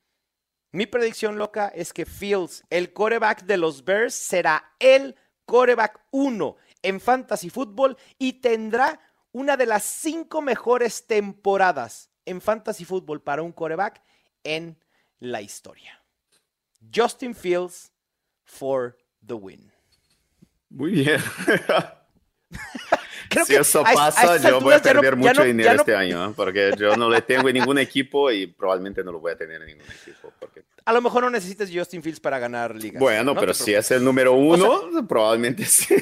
[0.73, 5.15] Mi predicción loca es que Fields, el coreback de los Bears, será el
[5.47, 8.99] coreback 1 en Fantasy Football y tendrá
[9.31, 14.03] una de las cinco mejores temporadas en Fantasy Football para un coreback
[14.43, 14.77] en
[15.21, 16.03] la historia.
[16.93, 17.93] Justin Fields
[18.49, 19.71] for the win.
[20.71, 21.21] Muy bien.
[23.31, 25.45] Creo si que eso a es- a pasa, yo voy a no- perder mucho no-
[25.45, 26.33] dinero no- este año, ¿eh?
[26.35, 29.61] porque yo no le tengo en ningún equipo y probablemente no lo voy a tener
[29.61, 30.33] en ningún equipo.
[30.41, 32.99] porque- A lo mejor no necesitas Justin Fields para ganar ligas.
[33.01, 35.95] Bueno, no pero si es el número uno, probablemente sí.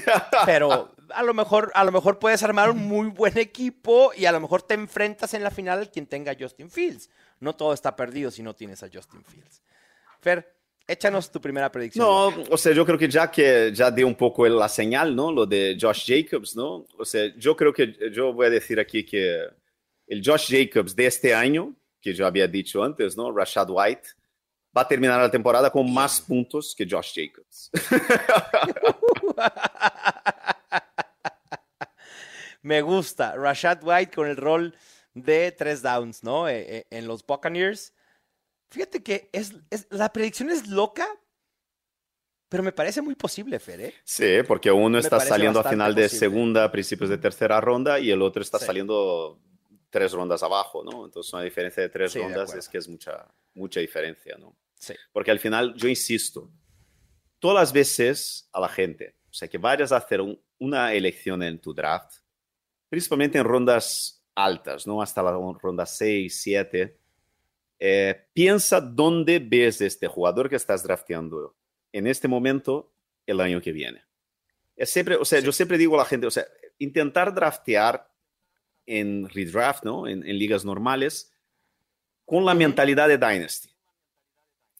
[0.45, 4.33] Pero a lo mejor, a lo mejor puedes armar un muy buen equipo y a
[4.33, 7.11] lo mejor te enfrentas en la final al quien tenga a Justin Fields.
[7.41, 9.63] No todo está perdido si no tienes a Justin Fields.
[10.21, 10.56] Fer,
[10.87, 12.07] échanos tu primera predicción.
[12.07, 15.33] No, o sea, yo creo que ya que ya dio un poco la señal, ¿no?
[15.33, 16.87] Lo de Josh Jacobs, ¿no?
[16.97, 19.47] O sea, yo creo que yo voy a decir aquí que
[20.07, 23.33] el Josh Jacobs de este año, que yo había dicho antes, ¿no?
[23.33, 24.09] Rashad White,
[24.77, 27.71] va a terminar la temporada con más puntos que Josh Jacobs.
[32.63, 33.35] Me gusta.
[33.37, 34.75] Rashad White con el rol
[35.15, 36.49] de tres downs, ¿no?
[36.49, 37.93] E, e, en los Buccaneers.
[38.71, 39.55] Fíjate que es,
[39.91, 41.07] la predicción es loca,
[42.49, 43.81] pero me parece muy posible, Fer.
[43.81, 43.95] ¿eh?
[44.05, 48.23] Sí, porque uno está saliendo a final de segunda, principios de tercera ronda, y el
[48.23, 49.41] otro está saliendo
[49.91, 51.05] tres rondas abajo, ¿no?
[51.05, 54.57] Entonces una diferencia de tres rondas es que es mucha, mucha diferencia, ¿no?
[54.79, 54.95] Sí.
[55.13, 56.51] Porque al final, yo insisto,
[57.39, 60.21] todas las veces a la gente, o sea, que vayas a hacer
[60.59, 62.17] una elección en tu draft,
[62.89, 65.03] principalmente en rondas altas, ¿no?
[65.03, 66.99] Hasta la ronda 6, 7,
[67.79, 71.55] eh, piensa dónde ves este jugador que estás drafteando
[71.93, 72.93] en este momento
[73.27, 74.05] el año que viene.
[74.77, 76.47] Es siempre, o sea, yo siempre digo a la gente, o sea,
[76.79, 78.11] intentar draftear
[78.87, 80.07] en redraft, ¿no?
[80.07, 81.33] En, ligas normales,
[82.25, 83.71] con la mentalidad de Dynasty.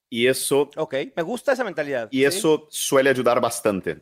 [0.09, 0.71] Y eso...
[0.77, 2.09] Ok, me gusta esa mentalidad.
[2.11, 4.01] Y eso suele ayudar bastante,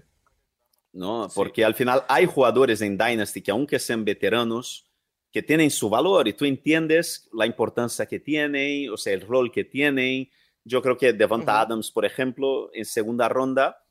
[0.92, 1.28] ¿no?
[1.34, 4.86] Porque al final hay jugadores en Dynasty que aunque sean veteranos,
[5.34, 9.50] que tienen su valor y tú entiendes la importancia que tienen, o sea, el rol
[9.50, 10.30] que tienen.
[10.62, 13.84] Yo creo que Devonta Adams, por ejemplo, en segunda ronda,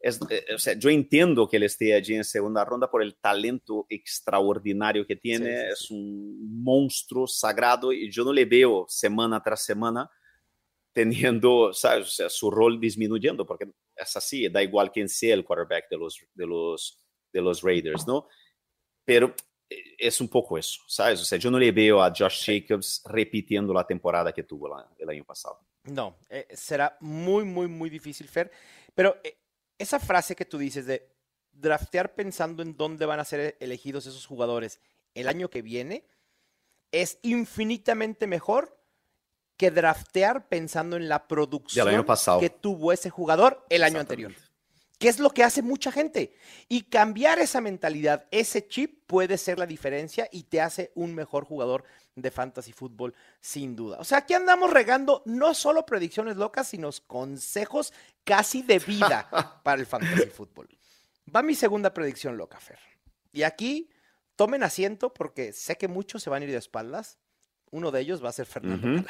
[0.00, 3.14] es, eh, o sea, yo entiendo que él esté allí en segunda ronda por el
[3.14, 9.64] talento extraordinario que tiene, es un monstruo sagrado y yo no le veo semana tras
[9.64, 10.10] semana
[10.92, 12.08] teniendo, ¿sabes?
[12.08, 15.96] O sea, su rol disminuyendo, porque es así, da igual quién sea el quarterback de
[15.96, 16.98] los, de los,
[17.32, 18.26] de los Raiders, ¿no?
[19.04, 21.20] Pero eh, es un poco eso, ¿sabes?
[21.20, 25.08] O sea, yo no le veo a Josh Jacobs repitiendo la temporada que tuvo el
[25.08, 25.60] año pasado.
[25.84, 28.50] No, eh, será muy, muy, muy difícil, Fer.
[28.94, 29.16] Pero
[29.78, 31.08] esa frase que tú dices de
[31.52, 34.80] draftear pensando en dónde van a ser elegidos esos jugadores
[35.14, 36.04] el año que viene
[36.92, 38.78] es infinitamente mejor
[39.56, 42.06] que draftear pensando en la producción
[42.40, 44.32] que tuvo ese jugador el año anterior.
[44.98, 46.34] ¿Qué es lo que hace mucha gente?
[46.68, 51.44] Y cambiar esa mentalidad, ese chip puede ser la diferencia y te hace un mejor
[51.44, 51.84] jugador
[52.16, 53.98] de fantasy fútbol, sin duda.
[54.00, 57.92] O sea, aquí andamos regando no solo predicciones locas, sino consejos
[58.24, 59.28] casi de vida
[59.62, 60.68] para el fantasy fútbol.
[61.34, 62.80] Va mi segunda predicción loca, Fer.
[63.32, 63.90] Y aquí
[64.34, 67.18] tomen asiento porque sé que muchos se van a ir de espaldas.
[67.70, 69.04] Uno de ellos va a ser Fernando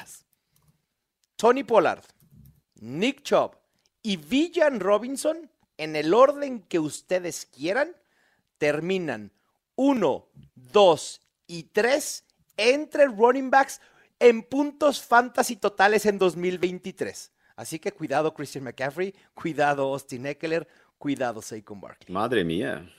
[1.36, 2.04] Tony Pollard,
[2.80, 3.56] Nick Chubb
[4.02, 5.48] y Villan Robinson,
[5.78, 7.96] en el orden que ustedes quieran,
[8.58, 9.32] terminan
[9.76, 12.24] 1, 2 y 3
[12.56, 13.80] entre running backs
[14.18, 17.32] en puntos fantasy totales en 2023.
[17.56, 22.12] Así que cuidado Christian McCaffrey, cuidado Austin Eckler, cuidado Saquon Barkley.
[22.12, 22.92] Madre mía.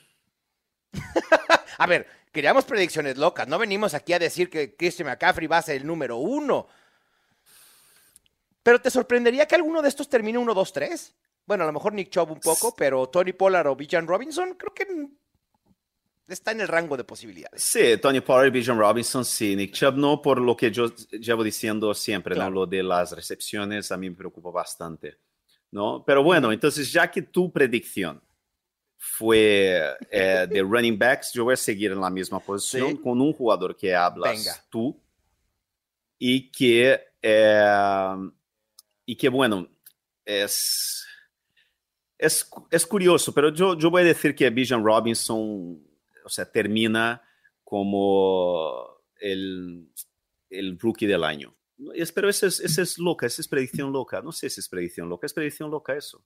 [1.78, 5.62] a ver, queríamos predicciones locas, no venimos aquí a decir que Christian McCaffrey va a
[5.62, 6.68] ser el número uno.
[8.64, 11.16] Pero te sorprendería que alguno de estos termine 1, 2, 3.
[11.50, 14.72] Bueno, a lo mejor Nick Chubb un poco, pero Tony Pollard o Bijan Robinson, creo
[14.72, 14.86] que
[16.28, 17.64] está en el rango de posibilidades.
[17.64, 19.56] Sí, Tony Pollard y Bijan Robinson, sí.
[19.56, 22.52] Nick Chubb no, por lo que yo llevo diciendo siempre, ¿no?
[22.52, 25.18] Lo de las recepciones a mí me preocupa bastante,
[25.72, 26.04] ¿no?
[26.06, 28.22] Pero bueno, entonces ya que tu predicción
[28.96, 29.82] fue
[30.12, 33.76] eh, de running backs, yo voy a seguir en la misma posición con un jugador
[33.76, 34.96] que hablas tú
[36.20, 38.16] y que, eh,
[39.04, 39.68] y que bueno,
[40.24, 40.99] es...
[42.20, 45.82] Es, es curioso, pero yo, yo voy a decir que Bijan Robinson
[46.30, 47.24] o sea, termina
[47.64, 49.92] como el,
[50.50, 51.56] el rookie del año.
[52.14, 54.22] Pero esa es, esa es loca, esa es predicción loca.
[54.22, 56.24] No sé si es predicción loca, es predicción loca eso.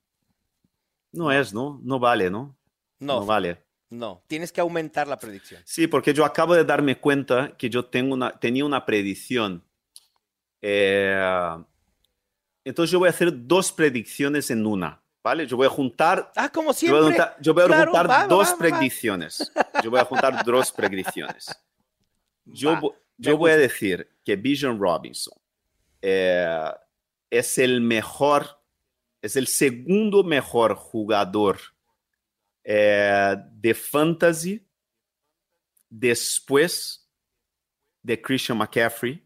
[1.13, 1.79] No es, ¿no?
[1.84, 2.58] No vale, ¿no?
[2.99, 3.63] No, no vale.
[3.89, 5.62] No, tienes que aumentar la predicción.
[5.65, 9.63] Sí, porque yo acabo de darme cuenta que yo tengo una, tenía una predicción.
[10.62, 11.56] Eh,
[12.65, 15.03] entonces yo voy a hacer dos predicciones en una.
[15.24, 15.48] ¿Vale?
[15.48, 16.32] Yo voy a juntar.
[16.36, 17.00] Ah, como siempre.
[17.40, 19.52] Yo voy a, juntar dos predicciones.
[19.84, 21.56] Yo voy a juntar dos predicciones.
[22.46, 25.34] Yo, yo voy a decir que Bijan Robinson
[26.02, 26.70] eh,
[27.30, 28.60] es el mejor,
[29.22, 31.58] es el segundo mejor jugador
[32.66, 34.68] eh, de fantasy
[35.90, 37.10] después
[38.02, 39.26] de Christian McCaffrey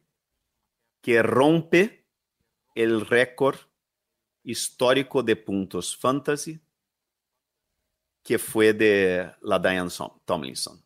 [1.02, 2.06] que rompe
[2.76, 3.58] el récord
[4.48, 6.58] histórico de puntos fantasy
[8.24, 9.90] que fue de la Diane
[10.26, 10.82] Tomlinson.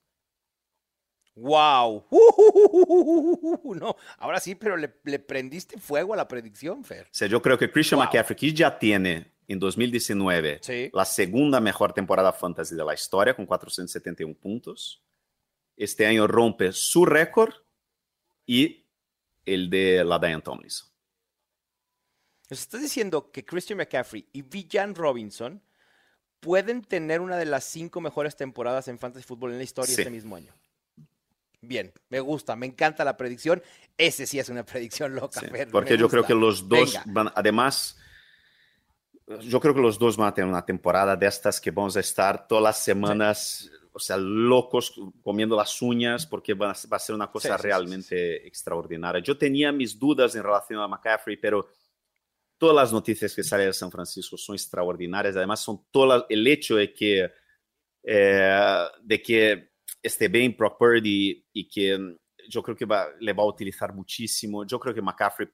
[1.35, 2.05] ¡Wow!
[3.75, 7.05] no, ahora sí, pero le, prendiste fuego a la predicción, Fer.
[7.05, 11.93] O sea, yo creo que Christian McCaffrey, que ya tiene en 2019 la segunda mejor
[11.93, 15.01] temporada fantasy de la historia con 471 puntos,
[15.77, 17.53] este año rompe su récord
[18.45, 18.85] y
[19.45, 20.90] el de la Diane Tomlinson.
[22.51, 25.61] Nos estás diciendo que Christian McCaffrey y Villan Robinson
[26.41, 30.09] pueden tener una de las cinco mejores temporadas en fantasy fútbol en la historia este
[30.09, 30.53] mismo año.
[31.61, 33.63] Bien, me gusta, me encanta la predicción.
[33.97, 35.41] Ese sí es una predicción loca.
[35.71, 37.97] porque yo creo que los dos van, además,
[39.43, 42.01] yo creo que los dos van a tener una temporada de estas que vamos a
[42.01, 47.31] estar todas las semanas, o sea, locos comiendo las uñas, porque va, a ser una
[47.31, 49.21] cosa realmente extraordinaria.
[49.23, 51.69] Yo tenía mis dudas en relación a McCaffrey, pero
[52.61, 55.35] todas las noticias que salen de San Francisco son extraordinarias.
[55.35, 57.27] Además, son todo el hecho de que,
[58.03, 63.41] eh, de que esté bien Brock Purdy y que yo creo que va, le va
[63.41, 64.63] a utilizar muchísimo.
[64.63, 65.49] Yo creo que McCaffrey,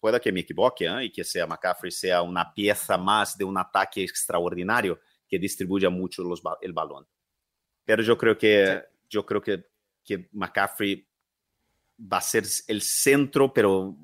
[0.00, 1.04] pueda que me equivoque ¿eh?
[1.04, 6.22] y que sea McCaffrey sea una pieza más de un ataque extraordinario que distribuya mucho
[6.22, 7.06] los, el balón.
[7.84, 9.66] Pero yo creo que, yo creo que,
[10.02, 11.06] que McCaffrey
[12.10, 13.98] va a ser el centro, pero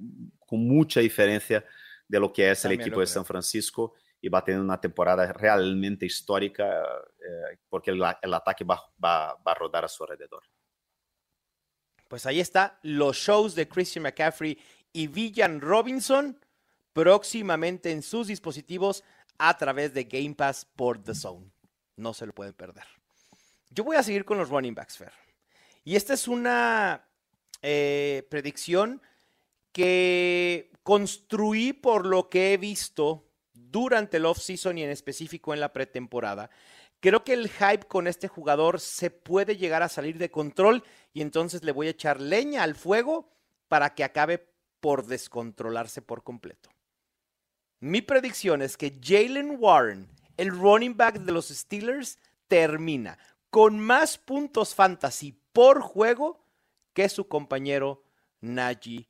[0.46, 1.64] con mucha diferencia
[2.06, 5.32] de lo que es el equipo de San Francisco y va a tener una temporada
[5.32, 6.82] realmente histórica
[7.18, 10.42] eh, porque el, el ataque va, va, va a rodar a su alrededor.
[12.08, 14.58] Pues ahí está, los shows de Christian McCaffrey
[14.92, 16.38] y Villan Robinson
[16.92, 19.02] próximamente en sus dispositivos
[19.38, 21.50] a través de Game Pass por The Zone.
[21.96, 22.84] No se lo pueden perder.
[23.70, 25.12] Yo voy a seguir con los running backs, Fer.
[25.82, 27.06] Y esta es una
[27.60, 29.02] eh, predicción
[29.74, 35.72] que construí por lo que he visto durante el off-season y en específico en la
[35.72, 36.48] pretemporada.
[37.00, 41.22] Creo que el hype con este jugador se puede llegar a salir de control y
[41.22, 43.28] entonces le voy a echar leña al fuego
[43.66, 46.70] para que acabe por descontrolarse por completo.
[47.80, 53.18] Mi predicción es que Jalen Warren, el running back de los Steelers, termina
[53.50, 56.46] con más puntos fantasy por juego
[56.92, 58.04] que su compañero
[58.40, 59.08] Najee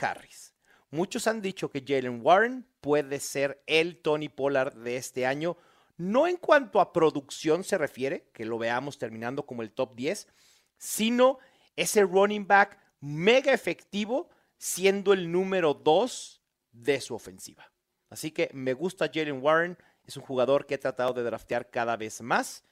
[0.00, 0.54] Harris.
[0.90, 5.56] Muchos han dicho que Jalen Warren puede ser el Tony Pollard de este año
[5.96, 10.28] no en cuanto a producción se refiere, que lo veamos terminando como el top 10,
[10.76, 11.38] sino
[11.74, 14.28] ese running back mega efectivo
[14.58, 17.70] siendo el número 2 de su ofensiva.
[18.10, 21.96] Así que me gusta Jalen Warren, es un jugador que he tratado de draftear cada
[21.96, 22.62] vez más.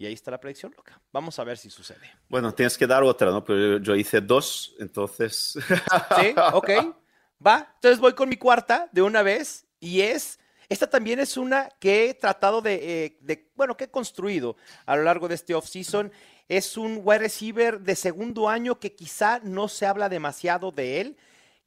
[0.00, 0.98] Y ahí está la predicción loca.
[1.12, 2.10] Vamos a ver si sucede.
[2.26, 3.44] Bueno, tienes que dar otra, ¿no?
[3.44, 5.58] Pero yo hice dos, entonces.
[6.18, 6.70] Sí, ok.
[7.46, 7.70] Va.
[7.74, 9.66] Entonces voy con mi cuarta de una vez.
[9.78, 10.38] Y es
[10.70, 15.02] esta también es una que he tratado eh, de, bueno, que he construido a lo
[15.02, 16.10] largo de este offseason.
[16.48, 21.18] Es un wide receiver de segundo año que quizá no se habla demasiado de él,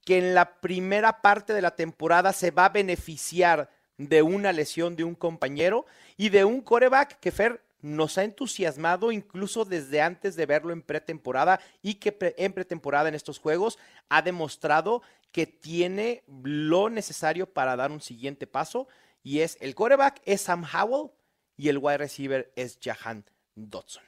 [0.05, 4.95] que en la primera parte de la temporada se va a beneficiar de una lesión
[4.95, 5.85] de un compañero
[6.17, 10.81] y de un coreback que Fer nos ha entusiasmado incluso desde antes de verlo en
[10.81, 17.75] pretemporada y que en pretemporada en estos juegos ha demostrado que tiene lo necesario para
[17.75, 18.87] dar un siguiente paso
[19.21, 21.11] y es el quarterback es Sam Howell
[21.57, 24.03] y el wide receiver es Jahan Dodson.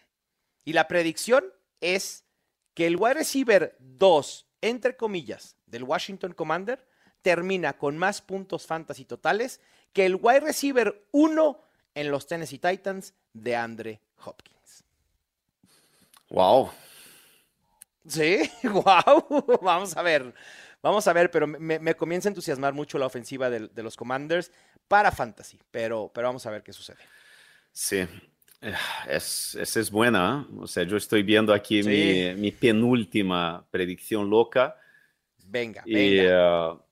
[0.64, 1.44] Y la predicción
[1.82, 2.24] es
[2.74, 6.88] que el wide receiver 2, entre comillas, del Washington Commander
[7.22, 9.60] termina con más puntos fantasy totales
[9.92, 11.65] que el wide receiver 1
[11.96, 14.84] en los Tennessee Titans de Andre Hopkins.
[16.30, 16.70] Wow.
[18.08, 19.60] Sí, wow.
[19.62, 20.34] Vamos a ver.
[20.84, 24.52] Vamos a ver, pero me, comienza a entusiasmar mucho la ofensiva de, los Commanders
[24.88, 27.00] para Fantasy, pero, pero vamos a ver qué sucede.
[27.72, 28.06] Sí,
[28.62, 28.74] eh,
[29.10, 30.48] es, esa es buena.
[30.48, 30.56] ¿eh?
[30.60, 34.76] O sea, yo estoy viendo aquí mi, penúltima predicción loca.
[35.44, 36.74] Venga, y, venga.
[36.74, 36.85] Uh,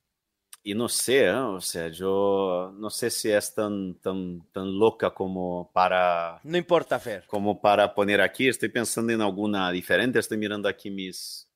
[0.65, 1.33] y no sé, ¿eh?
[1.33, 6.39] o sea, yo no sé si es tan, tan, tan loca como para...
[6.43, 7.25] No importa, Fer.
[7.27, 11.49] Como para poner aquí, estoy pensando en alguna diferente, estoy mirando aquí mis...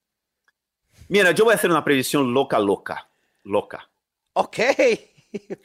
[1.08, 3.10] Mira, yo voy a hacer una previsión loca, loca,
[3.46, 3.90] loca.
[4.34, 4.58] Ok,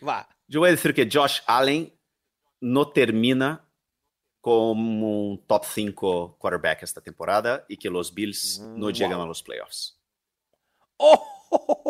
[0.07, 0.28] va.
[0.46, 1.92] Yo voy a decir que Josh Allen
[2.61, 3.66] no termina
[4.40, 9.42] como un top 5 quarterback esta temporada y que los Bills no llegan a los
[9.42, 9.98] playoffs.
[10.96, 11.26] ¡Oh!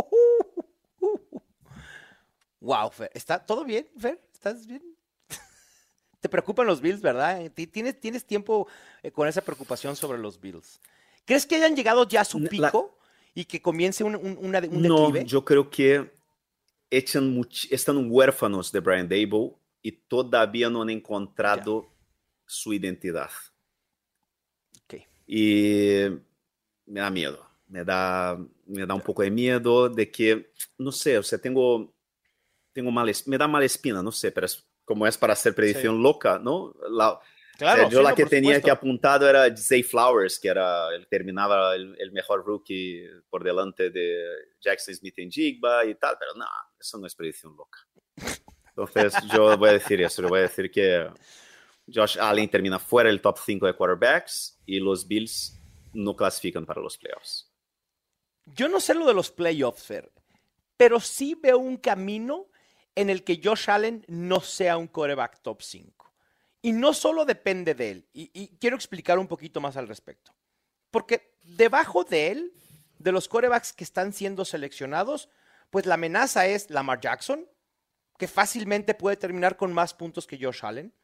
[2.63, 3.11] Wow, Fer.
[3.13, 4.21] ¿Está todo bien, Fer?
[4.33, 4.83] ¿Estás bien?
[6.21, 7.51] Te preocupan los Bills, ¿verdad?
[7.51, 8.69] ¿Tienes, tienes tiempo
[9.03, 10.81] eh, con esa preocupación sobre los Bills?
[11.25, 12.97] ¿Crees que hayan llegado ya a su pico
[13.35, 16.13] y que comience un, un, una, un No, yo creo que
[16.89, 21.91] echan están huérfanos de Brian Dable y todavía no han encontrado
[22.47, 23.31] su identidad.
[24.85, 25.05] Okay.
[25.27, 26.11] Y
[26.87, 31.19] me da miedo, me da, me da un poco de miedo de que, no sé,
[31.19, 31.93] o sea, tengo
[32.73, 36.03] tengo mal, me da mala espina, no sé, pero es, como es para hacer predicción
[36.03, 36.75] loca, ¿no?
[36.91, 37.19] La,
[37.57, 42.45] claro, yo la que tenía que apuntado era Zay Flowers, que era, terminaba el, mejor
[42.45, 44.25] rookie por delante de
[44.61, 46.47] Jackson Smith en Jigba y tal, pero no,
[46.79, 47.79] eso no es predicción loca.
[48.69, 51.09] Entonces yo voy a decir eso, yo voy a decir que
[51.93, 55.61] Josh Allen termina fuera del top 5 de quarterbacks y los Bills
[55.93, 57.51] no clasifican para los playoffs.
[58.47, 60.11] Yo no sé lo de los playoffs, Fer,
[60.77, 62.49] pero sí veo un camino
[62.95, 66.13] en el que Josh Allen no sea un coreback top 5.
[66.63, 70.33] Y no solo depende de él, y, quiero explicar un poquito más al respecto.
[70.91, 72.53] Porque debajo de él,
[72.99, 75.29] de los corebacks que están siendo seleccionados,
[75.71, 77.49] pues la amenaza es Lamar Jackson,
[78.17, 80.95] que fácilmente puede terminar con más puntos que Josh Allen.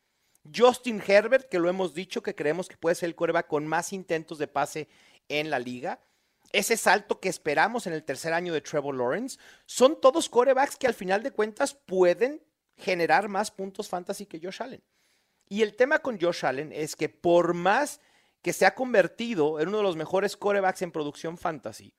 [0.54, 3.92] Justin Herbert, que lo hemos dicho, que creemos que puede ser el coreback con más
[3.92, 4.88] intentos de pase
[5.28, 6.00] en la liga.
[6.52, 9.38] Ese salto que esperamos en el tercer año de Trevor Lawrence.
[9.66, 12.42] Son todos corebacks que al final de cuentas pueden
[12.76, 14.82] generar más puntos fantasy que Josh Allen.
[15.48, 18.00] Y el tema con Josh Allen es que por más
[18.42, 21.92] que se ha convertido en uno de los mejores corebacks en producción fantasy,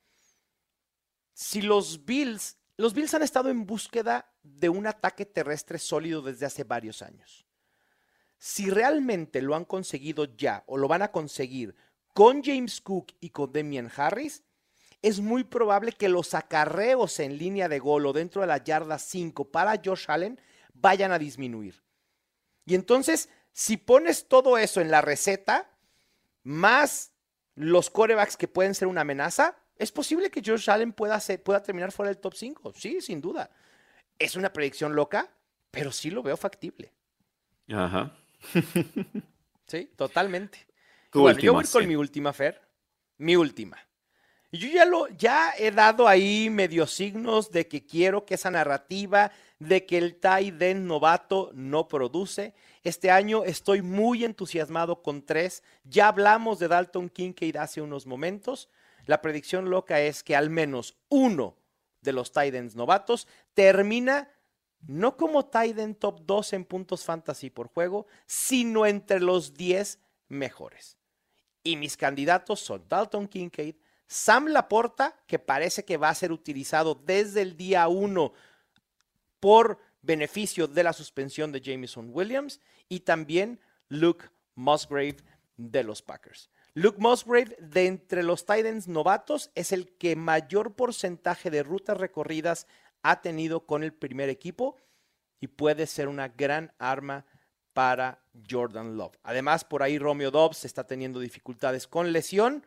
[1.32, 6.46] si los Bills, los Bills han estado en búsqueda de un ataque terrestre sólido desde
[6.46, 7.46] hace varios años.
[8.38, 11.74] Si realmente lo han conseguido ya o lo van a conseguir
[12.12, 14.42] con James Cook y con Demian Harris,
[15.02, 18.98] es muy probable que los acarreos en línea de gol o dentro de la yarda
[18.98, 20.40] 5 para Josh Allen
[20.74, 21.82] vayan a disminuir.
[22.66, 25.70] Y entonces, si pones todo eso en la receta,
[26.42, 27.12] más
[27.54, 31.92] los corebacks que pueden ser una amenaza, es posible que Josh Allen pueda, pueda terminar
[31.92, 32.72] fuera del top 5.
[32.74, 33.50] Sí, sin duda.
[34.18, 35.30] Es una predicción loca,
[35.70, 36.92] pero sí lo veo factible.
[37.68, 38.14] Ajá.
[39.66, 40.66] sí, totalmente.
[41.12, 42.60] Bueno, yo voy con mi última, Fer.
[43.18, 43.78] Mi última.
[44.52, 49.30] Yo ya, lo, ya he dado ahí medios signos de que quiero que esa narrativa
[49.60, 52.54] de que el Taiden novato no produce.
[52.82, 55.62] Este año estoy muy entusiasmado con tres.
[55.84, 58.68] Ya hablamos de Dalton Kincaid hace unos momentos.
[59.06, 61.56] La predicción loca es que al menos uno
[62.00, 64.30] de los Titans novatos termina
[64.86, 69.98] no como Titan top 2 en puntos fantasy por juego, sino entre los 10
[70.28, 70.99] mejores.
[71.62, 76.94] Y mis candidatos son Dalton Kincaid, Sam Laporta, que parece que va a ser utilizado
[76.94, 78.32] desde el día 1
[79.38, 85.18] por beneficio de la suspensión de Jameson Williams, y también Luke Musgrave
[85.56, 86.50] de los Packers.
[86.74, 92.66] Luke Musgrave, de entre los Titans novatos, es el que mayor porcentaje de rutas recorridas
[93.02, 94.76] ha tenido con el primer equipo
[95.40, 97.26] y puede ser una gran arma
[97.72, 99.16] para Jordan Love.
[99.22, 102.64] Además, por ahí Romeo Dobbs está teniendo dificultades con lesión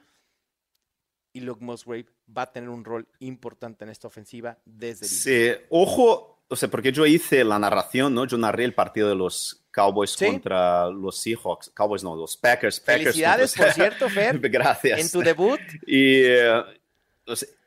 [1.34, 5.66] y Luke Musgrave va a tener un rol importante en esta ofensiva desde el Sí,
[5.70, 8.26] ojo, o sea, porque yo hice la narración, ¿no?
[8.26, 11.72] Yo narré el partido de los Cowboys contra los Seahawks.
[11.72, 12.80] Cowboys no, los Packers.
[12.80, 14.40] Packers Felicidades, por cierto, Fer.
[14.50, 15.00] Gracias.
[15.00, 15.60] En tu debut.
[15.88, 16.64] Y eh,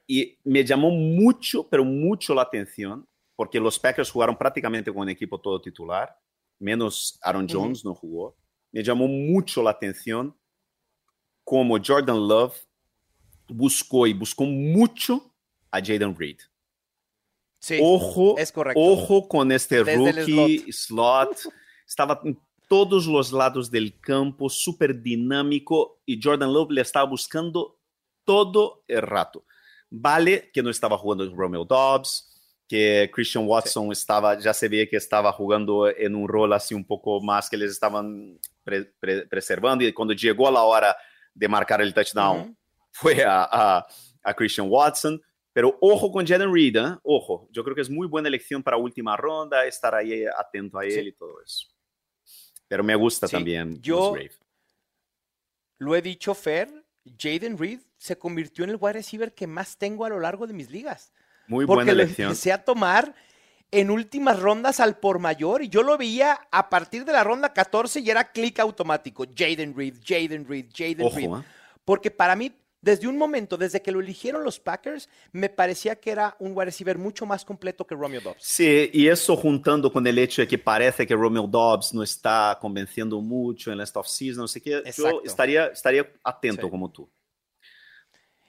[0.07, 5.09] y me llamó mucho, pero mucho la atención, porque los Packers jugaron prácticamente con un
[5.09, 6.17] equipo todo titular,
[6.59, 8.37] menos Aaron Jones no jugó.
[8.73, 10.37] Me llamó mucho la atención
[11.45, 12.57] cómo Jordan Love
[13.49, 15.33] buscó y buscó mucho
[15.71, 16.39] a Jaden Reed.
[17.59, 21.37] Sí, ojo, es ojo con este rookie slot.
[21.87, 22.39] Estaba en
[22.69, 27.79] todos los lados del campo, súper dinámico, y Jordan Love le estaba buscando
[28.25, 29.45] todo el rato.
[29.89, 32.36] Vale que no estaba jugando Romeo Dobbs,
[32.69, 33.93] que Christian Watson sí.
[33.93, 37.57] estaba, ya se veía que estaba jugando en un rol así un poco más que
[37.57, 40.97] les estaban pre, pre, preservando y cuando llegó la hora
[41.33, 42.57] de marcar el touchdown uh -huh.
[42.91, 43.87] fue a, a,
[44.23, 45.21] a, Christian Watson.
[45.53, 46.99] Pero ojo con Jaden Reed, ¿eh?
[47.03, 50.85] ojo, yo creo que es muy buena elección para última ronda, estar ahí atento a
[50.85, 51.01] él sí.
[51.01, 51.67] y todo eso.
[52.69, 53.37] Pero me gusta sí.
[53.37, 53.81] también.
[53.81, 54.15] Yo
[55.79, 56.69] lo he dicho, Fer,
[57.19, 60.53] Jaden Reed se convirtió en el wide receiver que más tengo a lo largo de
[60.53, 61.13] mis ligas.
[61.49, 62.27] Muy porque buena elección.
[62.27, 63.15] lo empecé a tomar
[63.71, 67.53] en últimas rondas al por mayor y yo lo veía a partir de la ronda
[67.53, 69.25] 14 y era clic automático.
[69.37, 71.31] Jaden Reed, Jaden Reed, Jaden Reed.
[71.31, 71.45] ¿eh?
[71.85, 76.11] Porque para mí, desde un momento, desde que lo eligieron los Packers, me parecía que
[76.11, 78.39] era un wide receiver mucho más completo que Romeo Dobbs.
[78.41, 82.57] Sí, y eso juntando con el hecho de que parece que Romeo Dobbs no está
[82.61, 86.71] convenciendo mucho en esta offseason, no sé qué, yo estaría, estaría atento sí.
[86.71, 87.09] como tú.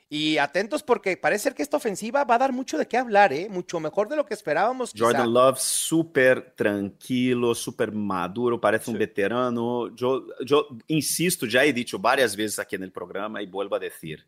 [0.10, 3.50] Y atentos porque parece que esta ofensiva va a dar mucho de qué hablar, ¿eh?
[3.50, 4.94] Mucho mejor de lo que esperábamos.
[4.96, 5.34] Jordan.
[5.34, 8.92] Love súper tranquilo, súper maduro, parece sí.
[8.92, 9.94] un veterano.
[9.94, 13.80] Yo, yo insisto, ya he dicho varias veces aquí en el programa y vuelvo a
[13.80, 14.26] decir,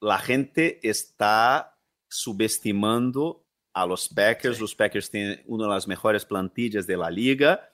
[0.00, 4.56] la gente está subestimando a los Packers.
[4.56, 4.62] Sí.
[4.62, 7.72] Los Packers tienen una de las mejores plantillas de la liga.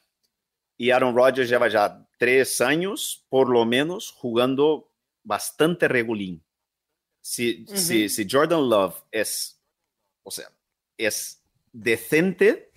[0.76, 4.92] Y Aaron Rodgers lleva ya tres años, por lo menos, jugando
[5.22, 6.42] bastante regulín.
[7.20, 7.76] Si, uh -huh.
[7.76, 9.60] si, si, Jordan Love es,
[10.22, 10.46] o sea,
[10.96, 11.42] es
[11.72, 12.70] decente,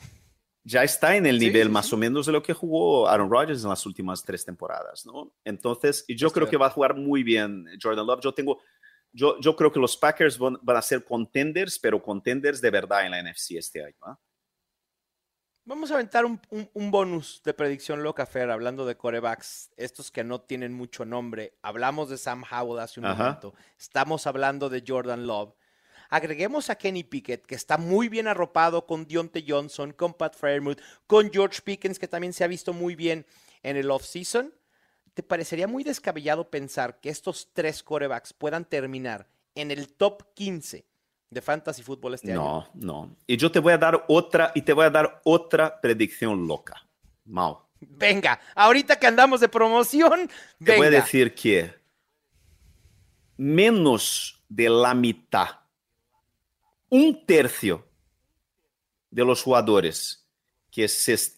[0.64, 3.70] ya está en el nivel más o menos de lo que jugó Aaron Rodgers en
[3.70, 5.34] las últimas tres temporadas, ¿no?
[5.44, 8.22] Entonces, yo creo que va a jugar muy bien Jordan Love.
[8.22, 8.62] Yo tengo,
[9.12, 13.12] yo, yo creo que los Packers van, a ser contenders, pero contenders de verdad en
[13.12, 13.98] la NFC este año.
[14.04, 14.18] ¿ah?
[15.66, 16.42] Vamos a aventar un,
[16.92, 21.54] bonus de predicción loca, Fer, hablando de corebacks, estos que no tienen mucho nombre.
[21.62, 23.54] Hablamos de Sam Howell hace un momento.
[23.80, 25.56] Estamos hablando de Jordan Love.
[26.10, 30.82] Agreguemos a Kenny Pickett, que está muy bien arropado con Dionte Johnson, con Pat Fairmouth,
[31.08, 33.26] con George Pickens, que también se ha visto muy bien
[33.62, 34.54] en el offseason.
[35.14, 40.86] ¿Te parecería muy descabellado pensar que estos tres corebacks puedan terminar en el top 15
[41.34, 42.70] de fantasy fútbol este no, año?
[42.74, 43.16] No, no.
[43.28, 46.76] Y yo te voy a dar otra, y te voy a dar otra predicción loca.
[47.26, 47.60] Mau.
[47.80, 50.30] Venga, ahorita que andamos de promoción,
[50.64, 51.74] te voy a decir que
[53.38, 55.48] menos de la mitad
[56.90, 57.88] un tercio
[59.10, 60.28] de los jugadores
[60.70, 60.88] que,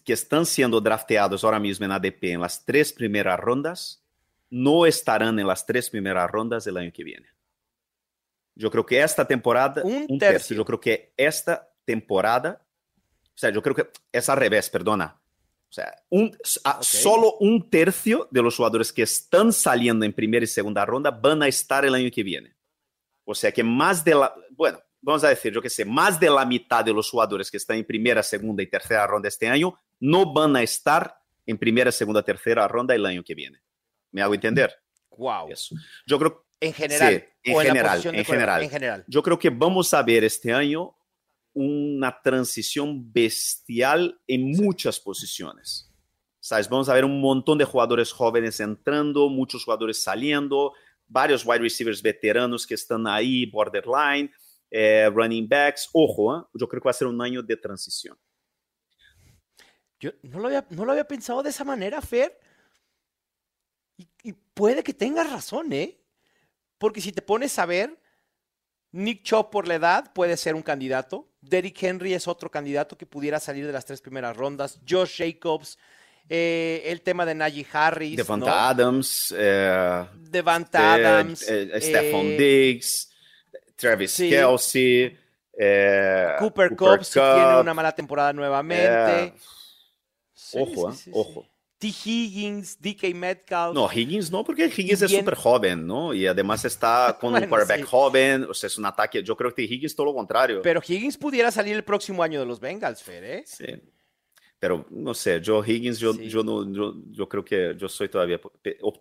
[0.04, 4.04] que están siendo drafteados ahora mismo en ADP en las tres primeras rondas
[4.50, 7.28] no estarán en las tres primeras rondas del año que viene.
[8.56, 10.56] Yo creo que esta temporada, un, tercio.
[10.56, 12.60] Yo creo que esta temporada,
[13.26, 15.20] o sea, yo creo que es al revés, perdona.
[15.68, 16.34] O sea, un,
[16.80, 21.42] solo un tercio de los jugadores que están saliendo en primera y segunda ronda van
[21.42, 22.56] a estar el año que viene.
[23.24, 26.30] O sea que más de la, bueno, vamos a decir, yo que sé, más de
[26.30, 29.78] la mitad de los jugadores que están en primera, segunda y tercera ronda este año
[30.00, 33.60] no van a estar en primera, segunda, tercera ronda el año que viene.
[34.12, 34.74] ¿Me hago entender?
[35.10, 35.48] Wow.
[35.50, 35.74] Eso.
[36.06, 39.04] Yo creo en general, sí, en, general, en, general, en general.
[39.06, 40.96] Yo creo que vamos a ver este año
[41.52, 45.90] una transición bestial en muchas posiciones.
[46.40, 46.68] ¿Sabes?
[46.68, 50.72] Vamos a ver un montón de jugadores jóvenes entrando, muchos jugadores saliendo,
[51.06, 54.30] varios wide receivers veteranos que están ahí, borderline
[54.70, 55.88] eh, running backs.
[55.92, 56.44] Ojo, ¿eh?
[56.54, 58.18] yo creo que va a ser un año de transición.
[59.98, 62.38] Yo no lo había, no lo había pensado de esa manera, Fer.
[63.96, 65.98] Y, puede que tengas razón, ¿eh?
[66.78, 67.98] Porque si te pones a ver,
[68.92, 71.28] Nick Chop por la edad puede ser un candidato.
[71.40, 74.80] Derrick Henry es otro candidato que pudiera salir de las tres primeras rondas.
[74.88, 75.78] Josh Jacobs,
[76.28, 78.16] eh, el tema de Najee Harris.
[78.16, 79.34] Devonta Adams.
[79.36, 81.40] Eh, Devonta Adams.
[81.40, 83.10] Stephon Diggs.
[83.76, 85.16] Travis Kelsey.
[85.58, 89.24] Eh, Cooper, Cooper Cup, si tiene una mala temporada nuevamente.
[89.24, 89.34] Eh,
[90.54, 91.46] ojo, eh, ojo.
[91.78, 91.88] T.
[91.88, 93.74] Higgins, DK Metcalf.
[93.74, 96.14] No, Higgins no, porque Higgins es súper joven, ¿no?
[96.14, 99.22] Y además está con un quarterback joven, o sea, es un ataque.
[99.22, 100.62] Yo creo que Higgins todo lo contrario.
[100.62, 103.44] Pero Higgins pudiera salir el próximo año de los Bengals, Fer, ¿eh?
[103.46, 103.66] Sí.
[104.58, 108.40] Pero no sé, yo Higgins, yo, yo, no, yo, yo creo que yo soy todavía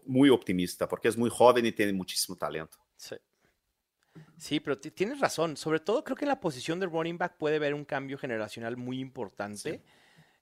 [0.06, 2.78] muy optimista, porque es muy joven y tiene muchísimo talento.
[2.98, 3.16] Sí.
[4.38, 5.56] Sí, pero tienes razón.
[5.56, 8.76] Sobre todo creo que en la posición de running back puede haber un cambio generacional
[8.76, 9.72] muy importante.
[9.72, 9.82] Sí.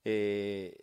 [0.06, 0.78] Eh,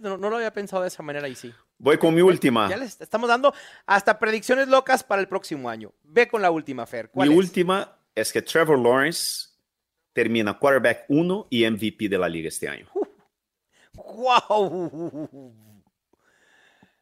[0.00, 1.52] no, lo había pensado de esa manera y sí.
[1.78, 2.68] Voy con mi última.
[2.68, 3.54] Ya les estamos dando
[3.86, 5.92] hasta predicciones locas para el próximo año.
[6.02, 7.10] Ve con la última, Fer.
[7.14, 9.48] mi última es que Trevor Lawrence
[10.12, 12.88] termina quarterback 1 y MVP de la liga este año.
[13.94, 15.54] ¡Wow!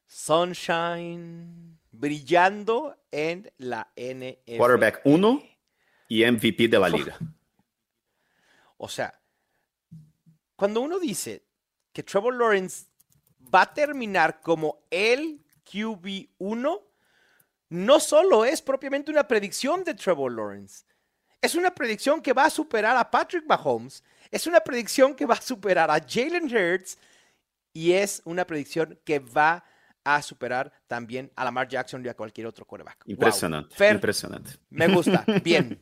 [0.07, 4.57] Sunshine brillando en la NFL.
[4.57, 5.43] Quarterback 1
[6.09, 7.19] y MVP de la liga.
[8.77, 9.21] O sea,
[10.57, 11.50] cuando uno dice
[11.93, 12.87] que Trevor Lawrence
[13.53, 16.83] va a terminar como el QB1,
[17.71, 20.85] no solo es propiamente una predicción de Trevor Lawrence,
[21.41, 25.35] es una predicción que va a superar a Patrick Mahomes, es una predicción que va
[25.35, 26.99] a superar a Jalen Hurts
[27.73, 29.65] y es una predicción que va
[30.05, 33.03] a superar también a Lamar Jackson y a cualquier otro quarterback.
[33.07, 33.91] Impresionante.
[33.91, 34.53] impresionante.
[34.71, 35.25] Me gusta.
[35.45, 35.81] Bien.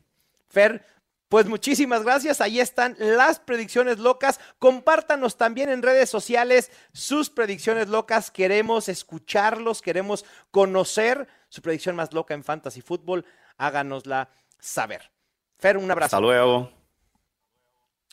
[0.48, 0.84] Fer,
[1.28, 2.40] pues muchísimas gracias.
[2.40, 4.40] Ahí están las predicciones locas.
[4.58, 8.30] Compártanos también en redes sociales sus predicciones locas.
[8.30, 13.26] Queremos escucharlos, queremos conocer su predicción más loca en Fantasy Football.
[13.58, 15.10] Háganosla saber.
[15.58, 16.16] Fer, un abrazo.
[16.16, 16.72] Hasta luego.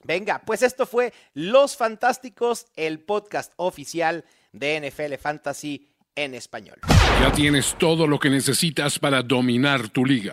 [0.03, 6.79] Venga, pues esto fue Los Fantásticos, el podcast oficial de NFL Fantasy en español.
[7.21, 10.31] Ya tienes todo lo que necesitas para dominar tu liga.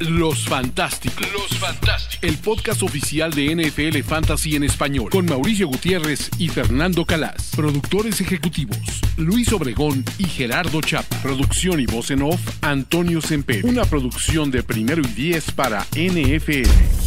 [0.00, 1.26] Los Fantásticos.
[1.32, 2.18] Los Fantásticos.
[2.22, 5.10] El podcast oficial de NFL Fantasy en español.
[5.10, 7.52] Con Mauricio Gutiérrez y Fernando Calas.
[7.54, 8.78] Productores ejecutivos.
[9.16, 11.16] Luis Obregón y Gerardo Chapa.
[11.22, 12.40] Producción y voz en off.
[12.60, 13.64] Antonio Semper.
[13.64, 17.03] Una producción de primero y diez para NFL.